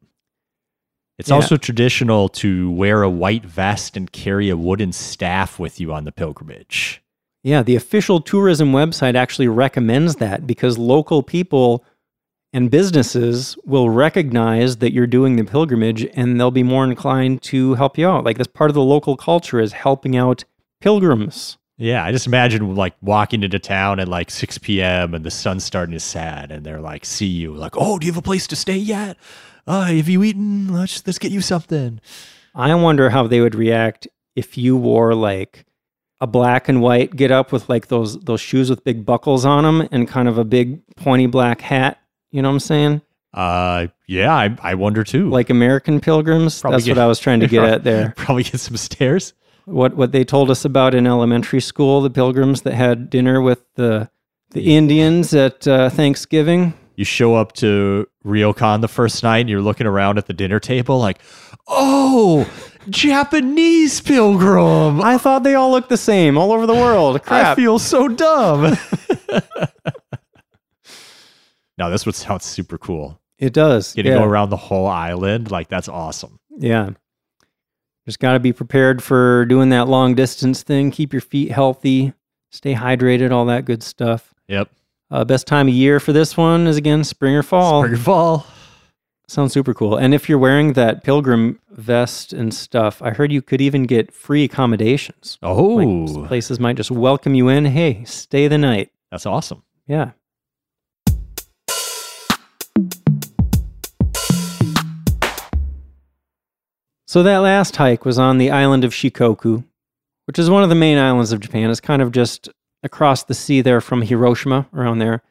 [1.17, 1.35] It's Yeah.
[1.35, 6.05] also traditional to wear a white vest and carry a wooden staff with you on
[6.05, 7.01] the pilgrimage.
[7.43, 11.83] Yeah, the official tourism website actually recommends that because local people
[12.53, 17.75] and businesses will recognize that you're doing the pilgrimage and they'll be more inclined to
[17.75, 18.23] help you out.
[18.23, 20.43] Like that's part of the local culture is helping out
[20.81, 21.57] pilgrims.
[21.77, 25.15] Yeah, I just imagine like walking into town at like 6 p.m.
[25.15, 28.11] and the sun's starting to set, and they're like, see you, like, oh, do you
[28.11, 29.17] have a place to stay yet?
[29.65, 30.71] Uh, have you eaten?
[30.71, 31.99] Let's let's get you something.
[32.53, 35.65] I wonder how they would react if you wore like
[36.21, 39.63] a black and white get up with like those those shoes with big buckles on
[39.63, 41.99] them and kind of a big pointy black hat.
[42.31, 43.01] You know what I'm saying?
[43.33, 45.29] Uh, yeah, I, I wonder too.
[45.29, 46.61] Like American pilgrims.
[46.61, 48.13] Probably That's get- what I was trying to get at there.
[48.15, 49.33] probably get some stares.
[49.65, 53.63] What what they told us about in elementary school, the pilgrims that had dinner with
[53.75, 54.09] the
[54.51, 56.73] the Indians at uh, Thanksgiving.
[56.97, 60.59] You show up to Ryokan the first night, and you're looking around at the dinner
[60.59, 61.19] table, like,
[61.67, 62.47] oh,
[62.89, 65.01] Japanese pilgrim.
[65.01, 67.23] I thought they all looked the same all over the world.
[67.23, 67.45] Crap.
[67.45, 68.77] I feel so dumb.
[71.77, 73.19] now this would sound super cool.
[73.37, 73.93] it does.
[73.93, 74.19] Getting yeah.
[74.19, 76.39] to go around the whole island, like that's awesome.
[76.57, 76.91] Yeah.
[78.05, 80.91] Just got to be prepared for doing that long distance thing.
[80.91, 82.13] Keep your feet healthy,
[82.49, 84.33] stay hydrated, all that good stuff.
[84.47, 84.69] Yep.
[85.11, 87.81] Uh, best time of year for this one is again spring or fall.
[87.81, 88.47] Spring or fall.
[89.31, 89.95] Sounds super cool.
[89.95, 94.11] And if you're wearing that pilgrim vest and stuff, I heard you could even get
[94.13, 95.37] free accommodations.
[95.41, 97.63] Oh, Like places might just welcome you in.
[97.63, 98.91] Hey, stay the night.
[99.09, 99.63] that's awesome.
[99.87, 100.11] Yeah.
[107.07, 109.63] So that last hike was on the island of Shikoku,
[110.25, 111.69] which is one of the main islands of Japan.
[111.69, 112.49] It's kind of just
[112.83, 115.23] across the sea there from Hiroshima, around there.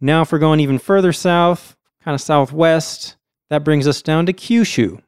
[0.00, 3.16] Now, if we're going even further south, kind of southwest,
[3.50, 5.02] that brings us down to Kyushu,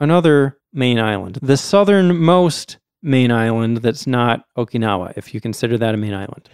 [0.00, 5.98] another main island, the southernmost main island that's not Okinawa, if you consider that a
[5.98, 6.48] main island.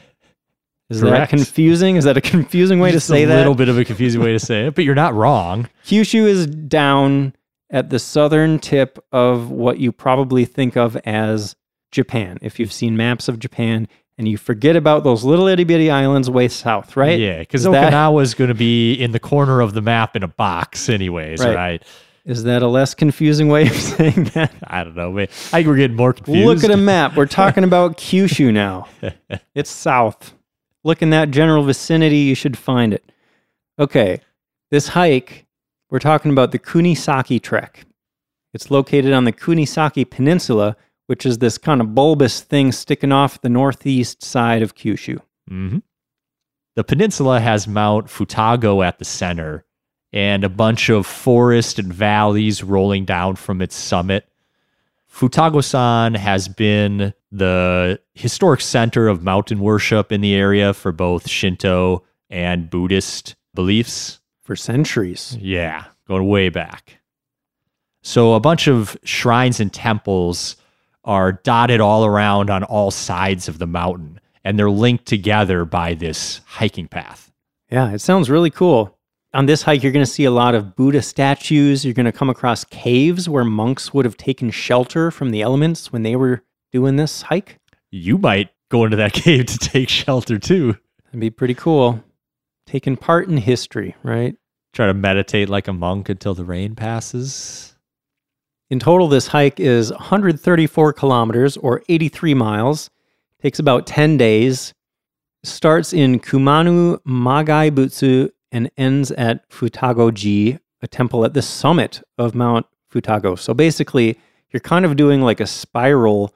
[0.88, 1.94] Is that confusing?
[1.94, 3.34] Is that a confusing way Just to say that?
[3.34, 5.68] a little bit of a confusing way to say it, but you're not wrong.
[5.86, 7.32] Kyushu is down
[7.70, 11.54] at the southern tip of what you probably think of as
[11.92, 12.38] Japan.
[12.42, 13.86] If you've seen maps of Japan
[14.20, 17.18] and you forget about those little itty bitty islands way south, right?
[17.18, 20.22] Yeah, because that- Okinawa is going to be in the corner of the map in
[20.22, 21.56] a box, anyways, Right.
[21.56, 21.82] right?
[22.26, 24.52] Is that a less confusing way of saying that?
[24.64, 25.10] I don't know.
[25.10, 25.24] man.
[25.24, 26.46] I think we're getting more confused.
[26.46, 27.16] Look at a map.
[27.16, 28.86] We're talking about Kyushu now.
[29.54, 30.34] It's south.
[30.84, 33.10] Look in that general vicinity, you should find it.
[33.78, 34.20] Okay,
[34.70, 35.46] this hike,
[35.90, 37.86] we're talking about the Kunisaki Trek.
[38.52, 40.76] It's located on the Kunisaki Peninsula,
[41.10, 45.20] which is this kind of bulbous thing sticking off the northeast side of Kyushu.
[45.48, 45.78] hmm
[46.76, 49.64] The peninsula has Mount Futago at the center
[50.12, 54.28] and a bunch of forest and valleys rolling down from its summit.
[55.12, 62.04] Futago-san has been the historic center of mountain worship in the area for both Shinto
[62.28, 64.20] and Buddhist beliefs.
[64.42, 65.36] For centuries.
[65.40, 67.00] Yeah, going way back.
[68.00, 70.54] So a bunch of shrines and temples
[71.10, 75.92] are dotted all around on all sides of the mountain, and they're linked together by
[75.92, 77.32] this hiking path.
[77.68, 78.96] Yeah, it sounds really cool.
[79.34, 81.84] On this hike, you're going to see a lot of Buddha statues.
[81.84, 85.92] You're going to come across caves where monks would have taken shelter from the elements
[85.92, 87.58] when they were doing this hike.
[87.90, 90.76] You might go into that cave to take shelter too.
[91.06, 92.04] That'd be pretty cool.
[92.66, 94.36] Taking part in history, right?
[94.72, 97.69] Try to meditate like a monk until the rain passes.
[98.70, 102.88] In total, this hike is 134 kilometers or 83 miles.
[103.42, 104.74] Takes about 10 days.
[105.42, 112.36] Starts in Kumano Magai Butsu and ends at Futago-ji, a temple at the summit of
[112.36, 113.36] Mount Futago.
[113.36, 114.18] So basically,
[114.50, 116.32] you're kind of doing like a spiral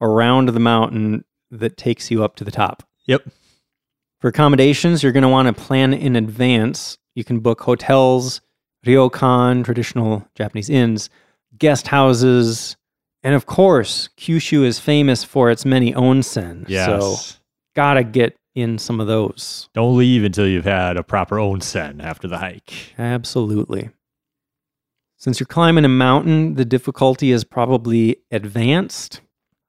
[0.00, 2.82] around the mountain that takes you up to the top.
[3.06, 3.28] Yep.
[4.20, 6.98] For accommodations, you're going to want to plan in advance.
[7.14, 8.40] You can book hotels,
[8.84, 11.10] ryokan, traditional Japanese inns,
[11.58, 12.76] guest houses,
[13.22, 16.68] and of course, Kyushu is famous for its many onsen.
[16.68, 16.86] Yes.
[16.86, 17.36] So,
[17.74, 19.68] gotta get in some of those.
[19.74, 22.94] Don't leave until you've had a proper onsen after the hike.
[22.98, 23.90] Absolutely.
[25.18, 29.20] Since you're climbing a mountain, the difficulty is probably advanced.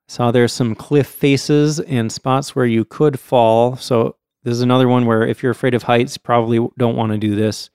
[0.08, 3.76] Saw there's some cliff faces and spots where you could fall.
[3.76, 7.18] So this is another one where if you're afraid of heights, probably don't want to
[7.18, 7.70] do this.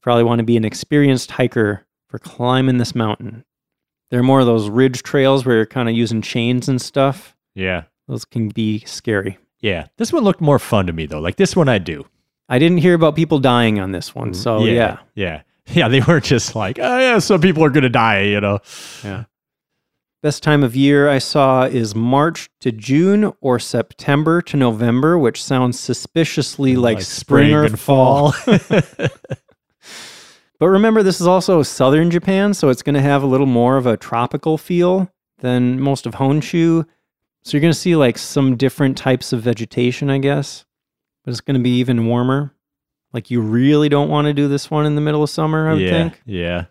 [0.00, 3.44] Probably want to be an experienced hiker for climbing this mountain.
[4.14, 7.34] There are more of those ridge trails where you're kind of using chains and stuff.
[7.56, 7.82] Yeah.
[8.06, 9.38] Those can be scary.
[9.58, 9.88] Yeah.
[9.96, 11.18] This one looked more fun to me though.
[11.18, 12.06] Like this one I do.
[12.48, 14.28] I didn't hear about people dying on this one.
[14.28, 14.40] Mm-hmm.
[14.40, 14.98] So Oh, yeah.
[15.16, 15.42] Yeah.
[15.66, 15.88] Yeah.
[15.88, 18.60] They weren't just like, oh yeah, some people are gonna die, you know.
[19.02, 19.24] Yeah.
[20.22, 25.42] Best time of year I saw is March to June or September to November, which
[25.42, 28.30] sounds suspiciously like, spring, or and fall.
[28.30, 28.58] fall.
[30.64, 33.76] But remember, this is also southern Japan, so it's going to have a little more
[33.76, 35.10] of a tropical feel
[35.40, 36.86] than most of Honshu.
[37.42, 40.64] So you're going to see like some different types of vegetation, I guess.
[41.22, 42.54] But it's going to be even warmer.
[43.12, 45.74] Like you really don't want to do this one in the middle of summer, I
[45.74, 46.22] would yeah, think.
[46.24, 46.64] yeah.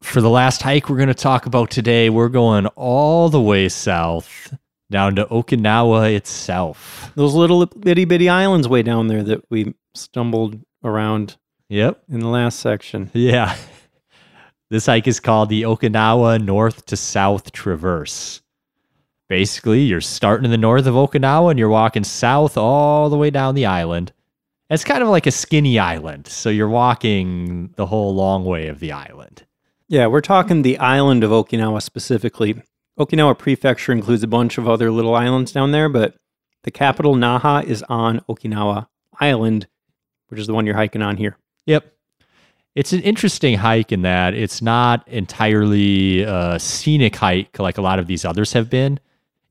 [0.00, 3.68] For the last hike we're going to talk about today, we're going all the way
[3.68, 4.56] south
[4.90, 7.10] down to Okinawa itself.
[7.14, 11.36] Those little bitty bitty islands way down there that we stumbled around
[11.68, 12.02] Yep.
[12.08, 13.10] in the last section.
[13.12, 13.56] Yeah.
[14.68, 18.42] This hike is called the Okinawa North to South Traverse.
[19.28, 23.30] Basically, you're starting in the north of Okinawa and you're walking south all the way
[23.30, 24.12] down the island.
[24.68, 28.80] It's kind of like a skinny island, so you're walking the whole long way of
[28.80, 29.44] the island.
[29.88, 32.60] Yeah, we're talking the island of Okinawa specifically.
[32.98, 36.16] Okinawa Prefecture includes a bunch of other little islands down there, but
[36.62, 38.88] the capital, Naha, is on Okinawa
[39.20, 39.66] Island,
[40.28, 41.36] which is the one you're hiking on here.
[41.66, 41.92] Yep.
[42.74, 47.98] It's an interesting hike in that it's not entirely a scenic hike like a lot
[47.98, 49.00] of these others have been.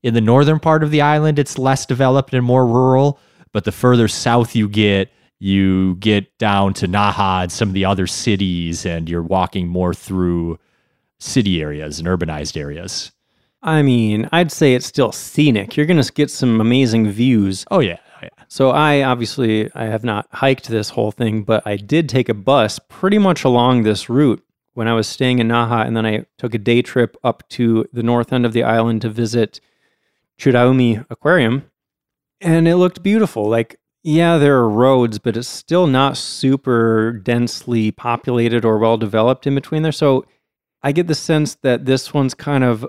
[0.02, 3.18] In the northern part of the island, it's less developed and more rural,
[3.52, 7.84] but the further south you get, you get down to Naha and some of the
[7.84, 10.58] other cities, and you're walking more through
[11.18, 13.12] city areas and urbanized areas.
[13.66, 15.76] I mean, I'd say it's still scenic.
[15.76, 17.66] You're going to get some amazing views.
[17.70, 17.98] Oh, yeah.
[18.16, 18.44] Oh, yeah.
[18.46, 22.34] So I obviously I have not hiked this whole thing, but I did take a
[22.34, 24.42] bus pretty much along this route
[24.74, 27.88] when I was staying in Naha, and then I took a day trip up to
[27.92, 29.58] the north end of the island to visit
[30.38, 31.70] Churaumi Aquarium,
[32.42, 33.48] and it looked beautiful.
[33.48, 39.46] Like, yeah, there are roads, but it's still not super densely populated or well developed
[39.46, 39.92] in between there.
[39.92, 40.26] So
[40.82, 42.86] I get the sense that this one's kind of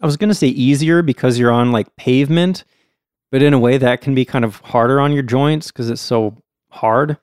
[0.00, 2.64] I was going to say easier because you're on like pavement,
[3.32, 6.00] but in a way that can be kind of harder on your joints because it's
[6.02, 6.36] so
[6.70, 7.16] hard.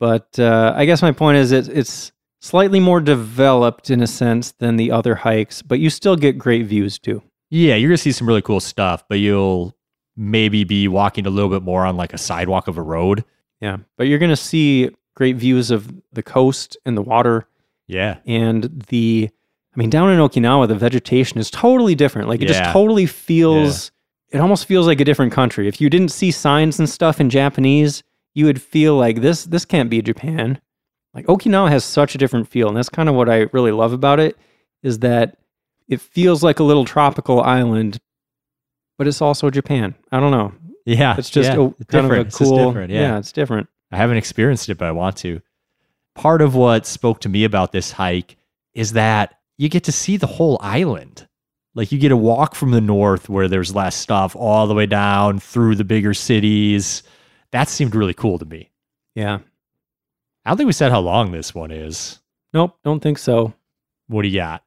[0.00, 4.52] But uh, I guess my point is it, it's slightly more developed in a sense
[4.52, 7.22] than the other hikes, but you still get great views too.
[7.50, 9.76] Yeah, you're going to see some really cool stuff, but you'll
[10.16, 13.24] maybe be walking a little bit more on like a sidewalk of a road.
[13.60, 17.46] Yeah, but you're going to see great views of the coast and the water
[17.86, 18.18] Yeah.
[18.26, 19.30] and the
[19.74, 22.28] I mean down in Okinawa the vegetation is totally different.
[22.28, 22.60] Like it Yeah.
[22.60, 23.90] just totally feels
[24.30, 25.68] it almost feels like a different country.
[25.68, 28.02] If you didn't see signs and stuff in Japanese,
[28.34, 30.60] you would feel like this this can't be Japan.
[31.12, 33.92] Like Okinawa has such a different feel and that's kind of what I really love
[33.92, 34.36] about it
[34.82, 35.36] is that
[35.88, 38.00] it feels like a little tropical island
[38.96, 39.94] but it's also Japan.
[40.12, 40.52] I don't know.
[40.86, 41.16] Yeah.
[41.18, 41.56] It's just yeah.
[41.58, 42.26] a, It's kind of a different.
[42.28, 42.92] It's just cool different.
[42.92, 43.18] Yeah.
[43.18, 43.68] it's different.
[43.90, 45.40] I haven't experienced it, but I want to.
[46.14, 48.36] Part of what spoke to me about this hike
[48.72, 51.28] is that you get to see the whole island.
[51.74, 54.86] Like you get to walk from the north where there's less stuff all the way
[54.86, 57.02] down through the bigger cities.
[57.50, 58.70] That seemed really cool to me.
[59.14, 59.38] Yeah.
[60.44, 62.20] I don't think we said how long this one is.
[62.52, 63.54] Nope, don't think so.
[64.06, 64.62] What do you got?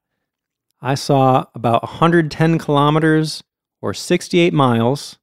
[0.81, 3.43] I saw about 110 kilometers
[3.81, 5.17] or 68 miles.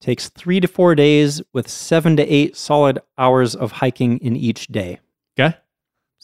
[0.00, 4.66] Takes three to four days with seven to eight solid hours of hiking in each
[4.66, 4.98] day.
[5.38, 5.56] Okay.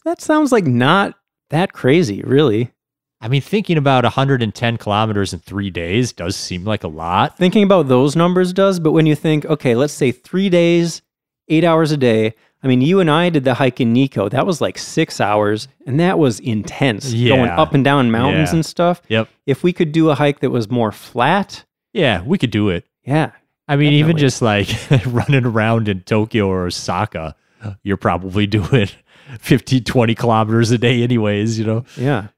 [0.05, 1.15] That sounds like not
[1.51, 2.73] that crazy, really.
[3.21, 7.37] I mean, thinking about 110 kilometers in three days does seem like a lot.
[7.37, 11.03] Thinking about those numbers does, but when you think, okay, let's say three days,
[11.49, 12.35] eight hours a day.
[12.63, 14.29] I mean, you and I did the hike in Nikko.
[14.29, 17.13] That was like six hours, and that was intense.
[17.13, 17.37] yeah.
[17.37, 18.57] Going up and down mountains Yeah.
[18.57, 19.01] and stuff.
[19.09, 19.29] Yep.
[19.47, 22.85] If we could do a hike that was more flat, Yeah, we could do it.
[23.05, 23.31] yeah,
[23.69, 24.69] I mean, even just like
[25.07, 27.35] running around in Tokyo or Osaka,
[27.83, 28.89] you're probably doing
[29.41, 31.85] 50, 20 kilometers a day, anyways, you know?
[31.97, 32.29] Yeah.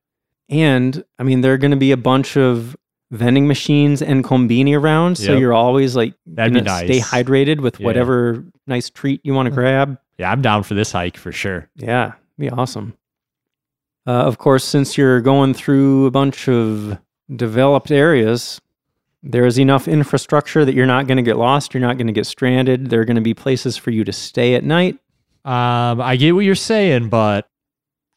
[0.51, 2.77] And I mean, there are going to be a bunch of
[3.13, 5.17] vending machines and combini around.
[5.17, 5.41] So Yep.
[5.41, 7.87] you're always like, That'd be gonna stay hydrated with Yeah.
[7.87, 9.99] whatever nice treat you want to grab.
[10.19, 11.69] Yeah, I'm down for this hike for sure.
[11.77, 12.13] Yeah.
[12.39, 12.95] Be awesome.
[14.07, 16.99] Uh, of course, since you're going through a bunch of
[17.35, 18.61] developed areas,
[19.23, 21.75] there is enough infrastructure that you're not going to get lost.
[21.75, 22.91] You're not going to get stranded.
[22.91, 24.95] There are going to be places for you to stay at night.
[25.45, 27.49] Um, I get what you're saying, but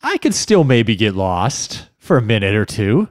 [0.02, 3.08] I could still maybe get lost for a minute or two.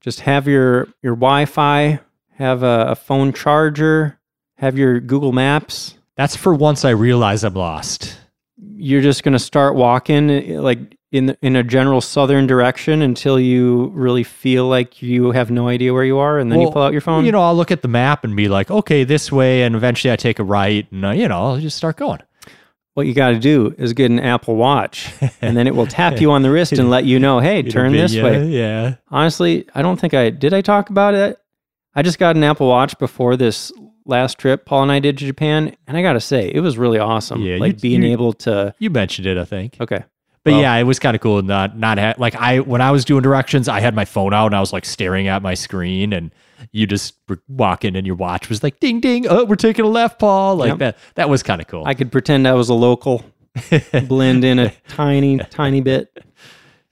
[0.00, 1.98] just have your your Wi-Fi,
[2.36, 4.18] have a, a phone charger,
[4.56, 5.94] have your Google Maps.
[6.16, 8.16] That's for once I realize I'm lost.
[8.56, 13.40] You're just going to start walking eh, like in in a general southern direction until
[13.40, 16.82] you really feel like you have no idea where you are, and then you pull
[16.82, 17.24] out your phone.
[17.24, 20.12] You know, I'll look at the map and be like, okay, this way, and eventually
[20.12, 22.20] I take a right, and uh, you know, I'll just start going.
[22.98, 26.20] What you got to do is get an Apple Watch, and then it will tap
[26.20, 28.44] you on the wrist and let you know, hey, turn this yeah, way.
[28.48, 28.96] Yeah.
[29.06, 30.52] Honestly, I don't think I did.
[30.52, 31.38] I talk about it.
[31.94, 33.70] I just got an Apple Watch before this
[34.04, 36.76] last trip Paul and I did to Japan, and I got to say, it was
[36.76, 37.40] really awesome.
[37.40, 38.74] Yeah, like you- being you- able to.
[38.80, 39.76] You mentioned it, I think.
[39.80, 40.02] Okay.
[40.42, 41.40] But Well- yeah, it was kind of cool.
[41.42, 44.46] Not not ha- like I when I was doing directions, I had my phone out
[44.46, 46.32] and I was like staring at my screen, and
[46.72, 49.26] you just were walking and your watch was like ding ding.
[49.28, 50.56] Oh, we're taking a left, Paul.
[50.56, 50.78] Like Yep.
[50.78, 50.98] that.
[51.14, 51.84] That was kind of cool.
[51.86, 53.24] I could pretend I was a local,
[54.08, 56.12] blend in a tiny, tiny bit.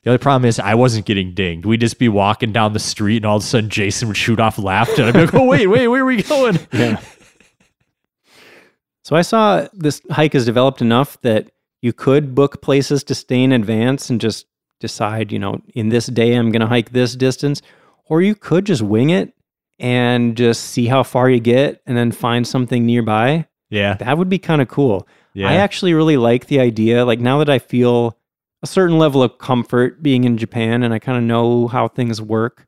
[0.02, 1.64] the other problem is I wasn't getting dinged.
[1.66, 4.38] We'd just be walking down the street, and all of a sudden Jason would shoot
[4.40, 7.00] off left, and I'd be like, "Oh wait, wait, where are we going?" Yeah.
[9.02, 11.50] so I saw this hike has developed enough that
[11.82, 14.46] you could book places to stay in advance and just
[14.80, 17.62] decide, you know, in this day I'm going to hike this distance,
[18.06, 19.32] or you could just wing it
[19.78, 23.46] and just see how far you get and then find something nearby.
[23.70, 25.06] Yeah, That would be kind of cool.
[25.34, 27.04] yeah, I actually really like the idea.
[27.04, 28.16] Like now that I feel
[28.62, 32.22] a certain level of comfort being in Japan and I kind of know how things
[32.22, 32.66] work,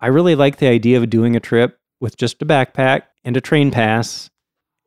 [0.00, 3.40] I really like the idea of doing a trip with just a backpack and a
[3.40, 4.30] train pass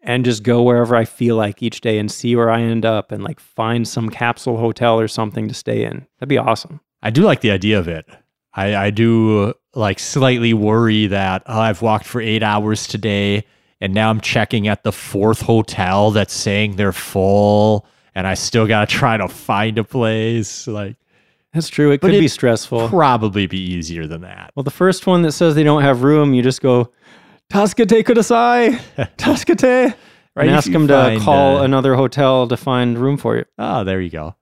[0.02, 3.12] and just go wherever I feel like each day and see where I end up
[3.12, 6.06] and like find some capsule hotel or something to stay in.
[6.20, 6.82] That'd be awesome.
[7.02, 8.06] I do like the idea of it.
[8.54, 13.46] I, I do like slightly worry that oh, I've walked for eight hours today
[13.80, 18.66] and now I'm checking at the fourth hotel that's saying they're full and I still
[18.66, 20.66] got to try to find a place.
[20.66, 20.96] Like,
[21.54, 21.92] That's true.
[21.92, 22.90] It could be stressful.
[22.90, 24.52] probably be easier than that.
[24.56, 26.92] Well, the first one that says they don't have room, you just go,
[27.52, 28.80] Tasukete kudasai,
[29.18, 29.94] Tasukete,
[30.36, 33.46] Right, and ask them to call uh, another hotel to find room for you.
[33.58, 34.36] Oh, there you go.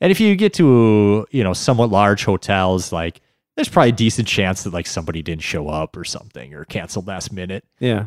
[0.00, 3.20] And if you get to, you know, somewhat large hotels, like
[3.56, 7.06] there's probably a decent chance that like somebody didn't show up or something or canceled
[7.06, 7.64] last minute.
[7.80, 8.06] Yeah.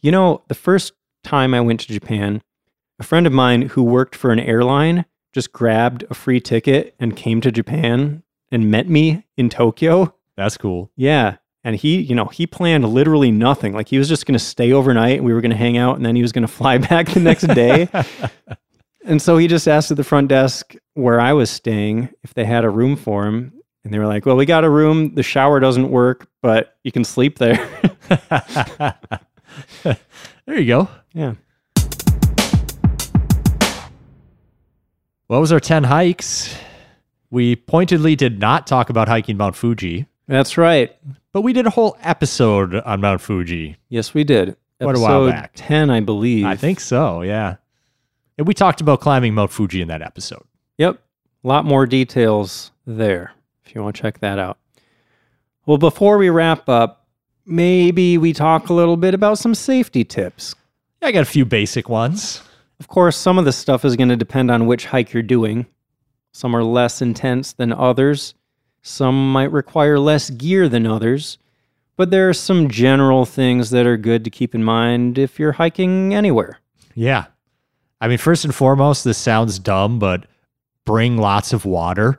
[0.00, 2.42] You know, the first time I went to Japan,
[2.98, 7.16] a friend of mine who worked for an airline just grabbed a free ticket and
[7.16, 10.14] came to Japan and met me in Tokyo.
[10.36, 10.90] That's cool.
[10.96, 11.36] Yeah.
[11.62, 13.74] And he, you know, he planned literally nothing.
[13.74, 15.96] Like he was just going to stay overnight and we were going to hang out
[15.96, 17.88] and then he was going to fly back the next day.
[19.04, 22.46] and so he just asked at the front desk where I was staying if they
[22.46, 23.52] had a room for him.
[23.84, 25.14] And they were like, well, we got a room.
[25.14, 27.56] The shower doesn't work, but you can sleep there.
[29.82, 29.96] there
[30.46, 30.88] you go.
[31.14, 31.34] yeah.
[35.28, 36.54] What was our 10 hikes?
[37.30, 40.94] We pointedly did not talk about hiking Mount Fuji, That's right.
[41.32, 43.76] but we did a whole episode on Mount Fuji.
[43.88, 44.56] Yes, we did.
[44.80, 45.52] Quite a while back.
[45.54, 46.44] 10, I believe.
[46.46, 47.56] I think so, yeah.
[48.36, 50.42] And we talked about climbing Mount Fuji in that episode.
[50.78, 51.00] Yep.
[51.44, 53.32] A lot more details there
[53.70, 54.58] if you want to check that out.
[55.64, 57.06] Well, before we wrap up,
[57.46, 60.54] maybe we talk a little bit about some safety tips.
[61.00, 62.42] I got a few basic ones.
[62.80, 65.66] Of course, some of this stuff is going to depend on which hike you're doing.
[66.32, 68.34] Some are less intense than others.
[68.82, 71.38] Some might require less gear than others.
[71.96, 75.52] But there are some general things that are good to keep in mind if you're
[75.52, 76.58] hiking anywhere.
[76.94, 77.26] Yeah.
[78.00, 80.26] I mean, first and foremost, this sounds dumb, but
[80.86, 82.18] bring lots of water.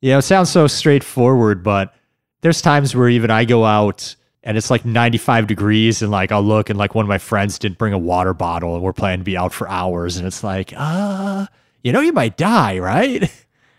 [0.00, 1.94] You know, it sounds so straightforward, but
[2.42, 6.42] there's times where even I go out and it's like 95 degrees and like I'll
[6.42, 9.20] look and like one of my friends didn't bring a water bottle and we're planning
[9.20, 11.46] to be out for hours and it's like, uh,
[11.82, 13.30] you know, you might die, right?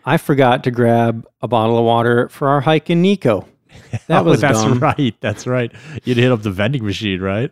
[0.05, 3.47] I forgot to grab a bottle of water for our hike in Nikko.
[4.07, 4.79] That Oh, was that's dumb.
[4.79, 5.15] right.
[5.21, 5.71] That's right.
[6.03, 7.51] You'd hit up the vending machine, right?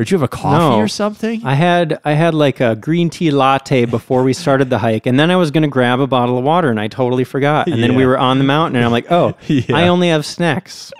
[0.00, 0.78] Or did you have a coffee No.
[0.78, 1.44] or something?
[1.44, 5.20] I had I had like a green tea latte before we started the hike, and
[5.20, 7.68] then I was going to grab a bottle of water, and I totally forgot.
[7.68, 8.08] And then we Yeah.
[8.08, 9.76] were on the mountain, and I'm like, oh, Yeah.
[9.76, 10.90] I only have snacks.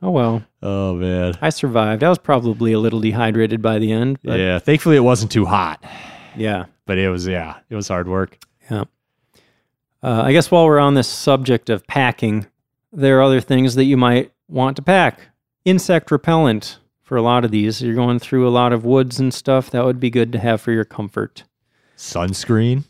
[0.00, 1.34] oh well, oh man.
[1.42, 2.02] I survived.
[2.02, 4.58] I was probably a little dehydrated by the end, but yeah, yeah.
[4.60, 5.84] Thankfully, it wasn't too hot,
[6.34, 6.64] yeah.
[6.86, 8.38] but it was yeah, it was hard work.
[8.70, 8.84] Uh,
[10.02, 12.46] I guess while we're on this subject of packing,
[12.92, 15.20] there are other things that you might want to pack.
[15.64, 16.78] Insect repellent
[17.12, 17.82] for a lot of these.
[17.82, 19.68] You're going through a lot of woods and stuff.
[19.68, 21.44] That would be good to have for your comfort.
[21.94, 22.84] Sunscreen.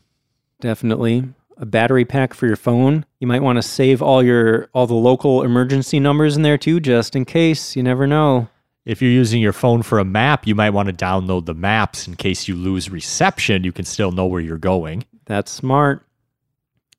[0.60, 1.24] definitely
[1.56, 4.94] a battery pack for your phone you might want to save all your all the
[4.94, 8.46] local emergency numbers in there too just in case you never know
[8.84, 12.06] If you're using your phone for a map, you might want to download the maps
[12.06, 13.64] in case you lose reception.
[13.64, 15.04] You can still know where you're going.
[15.26, 16.06] that's smart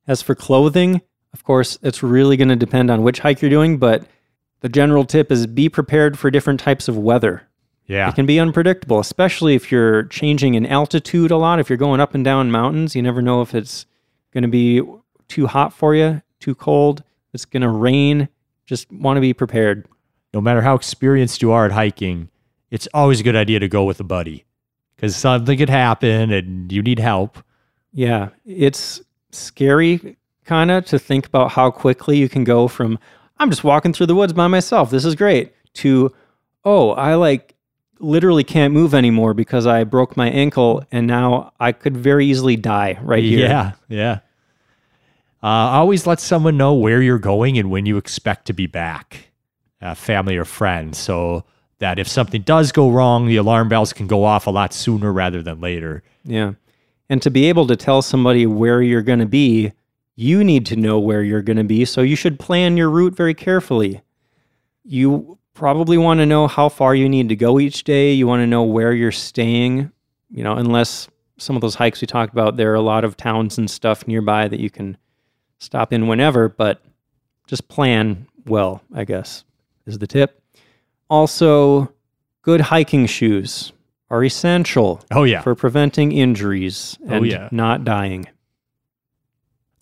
[0.08, 1.02] as for clothing
[1.32, 4.04] of course it's really going to depend on which hike you're doing but
[4.64, 7.44] the general tip is be prepared for different types of weather
[7.86, 8.10] Yeah.
[8.10, 12.00] it can be unpredictable especially if you're changing in altitude a lot if you're going
[12.02, 13.86] up and down mountains you never know if it's
[14.34, 14.82] going to be
[15.28, 17.04] too hot for you too cold
[17.34, 18.28] it's going to rain
[18.66, 19.88] just want to be prepared
[20.34, 22.28] no matter how experienced you are at hiking,
[22.72, 24.46] it's always a good idea to go with a buddy
[24.96, 27.38] because something could happen and you need help.
[27.92, 29.00] Yeah, it's
[29.32, 32.98] scary kind of to think about how quickly you can go from
[33.44, 34.90] I'm just walking through the woods by myself.
[34.90, 35.54] This is great.
[35.76, 36.14] To
[36.64, 37.56] oh, I like
[38.00, 42.56] literally can't move anymore because I broke my ankle and now I could very easily
[42.56, 43.48] die right here.
[43.48, 44.20] Yeah, yeah.
[45.42, 49.28] Uh, always let someone know where you're going and when you expect to be back,
[49.82, 51.44] uh, family or friends, so
[51.80, 55.12] that if something does go wrong, the alarm bells can go off a lot sooner
[55.12, 56.02] rather than later.
[56.24, 56.54] Yeah.
[57.10, 59.74] And to be able to tell somebody where you're going to be,
[60.16, 61.86] you need to know where you're going to be.
[61.86, 64.02] So you should plan your route very carefully.
[64.84, 68.14] You probably want to know how far you need to go each day.
[68.14, 69.92] You want to know where you're staying,
[70.30, 71.08] you know, unless
[71.38, 74.08] some of those hikes we talked about, there are a lot of towns and stuff
[74.08, 74.98] nearby that you can
[75.60, 76.82] stop in whenever, but
[77.48, 79.44] just plan well, I guess,
[79.86, 80.42] is the tip.
[81.10, 81.92] Also,
[82.42, 83.72] good hiking shoes
[84.10, 87.50] are essential Oh yeah, for preventing injuries Oh, and yeah.
[87.52, 88.28] not dying.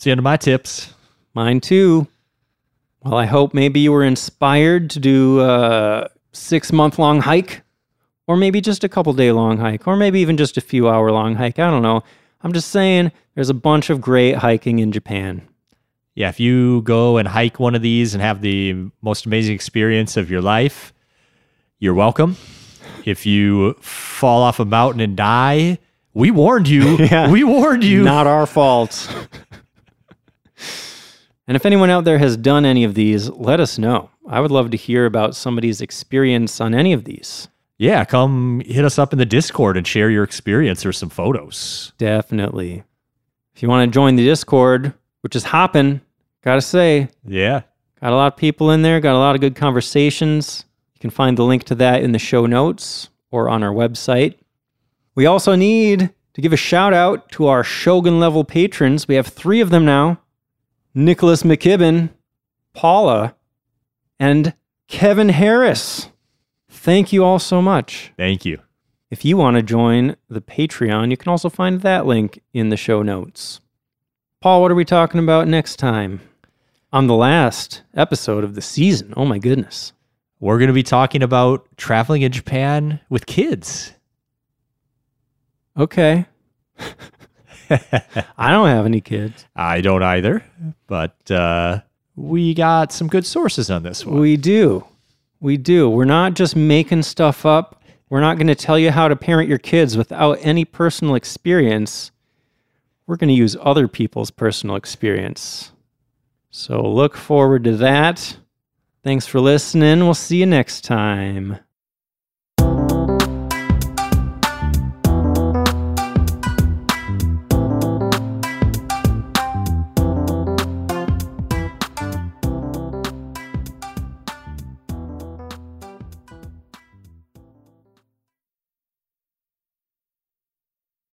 [0.02, 0.96] It's the end of my tips.
[1.36, 2.08] Mine too.
[3.04, 7.62] Well, I hope maybe you were inspired to do a six month long hike,
[8.26, 11.12] or maybe just a couple day long hike, or maybe even just a few hour
[11.12, 11.60] long hike.
[11.60, 12.02] I don't know.
[12.42, 15.48] I'm just saying there's a bunch of great hiking in Japan.
[16.16, 20.18] Yeah, if you go and hike one of these and have the most amazing experience
[20.18, 20.94] of your life,
[21.78, 22.38] you're welcome.
[23.06, 25.78] If you fall off a mountain and die,
[26.16, 26.98] we warned you.
[26.98, 27.30] Yeah.
[27.30, 28.02] We warned you.
[28.02, 29.08] Not our fault.
[31.52, 34.10] and if anyone out there has done any of these, let us know.
[34.26, 37.50] I would love to hear about somebody's experience on any of these.
[37.78, 41.92] yeah, come hit us up in the Discord and share your experience or some photos.
[41.98, 42.84] Definitely.
[43.54, 44.94] If you want to join the Discord,
[45.24, 46.00] which is hopping,
[46.42, 47.64] gotta say, Yeah.
[48.00, 50.64] got a lot of people in there, got a lot of good conversations.
[50.96, 54.36] You can find the link to that in the show notes or on our website.
[55.16, 59.06] We also need to give a shout out to our Shogun level patrons.
[59.06, 60.21] We have three of them now
[60.94, 62.10] Nicholas McKibben,
[62.74, 63.36] Paula,
[64.20, 64.54] and
[64.88, 66.10] Kevin Harris.
[66.70, 68.12] Thank you all so much.
[68.18, 68.60] Thank you.
[69.10, 72.78] If you want to join the Patreon, you can also find that link in the
[72.78, 73.60] show notes.
[74.40, 76.22] Paul, what are we talking about next time?
[76.94, 79.14] On the last episode of the season.
[79.16, 79.94] Oh my goodness.
[80.40, 83.94] We're going to be talking about traveling in Japan with kids.
[85.78, 86.26] Okay.
[88.38, 89.46] I don't have any kids.
[89.56, 90.44] I don't either,
[90.88, 91.82] but uh,
[92.16, 94.20] we got some good sources on this one.
[94.20, 94.86] We do.
[95.40, 95.90] We do.
[95.90, 97.82] We're not just making stuff up.
[98.10, 102.12] We're not going to tell you how to parent your kids without any personal experience.
[103.08, 105.72] We're going to use other people's personal experience.
[106.50, 108.38] So look forward to that.
[109.04, 110.00] Thanks for listening.
[110.02, 111.60] We'll see you next time.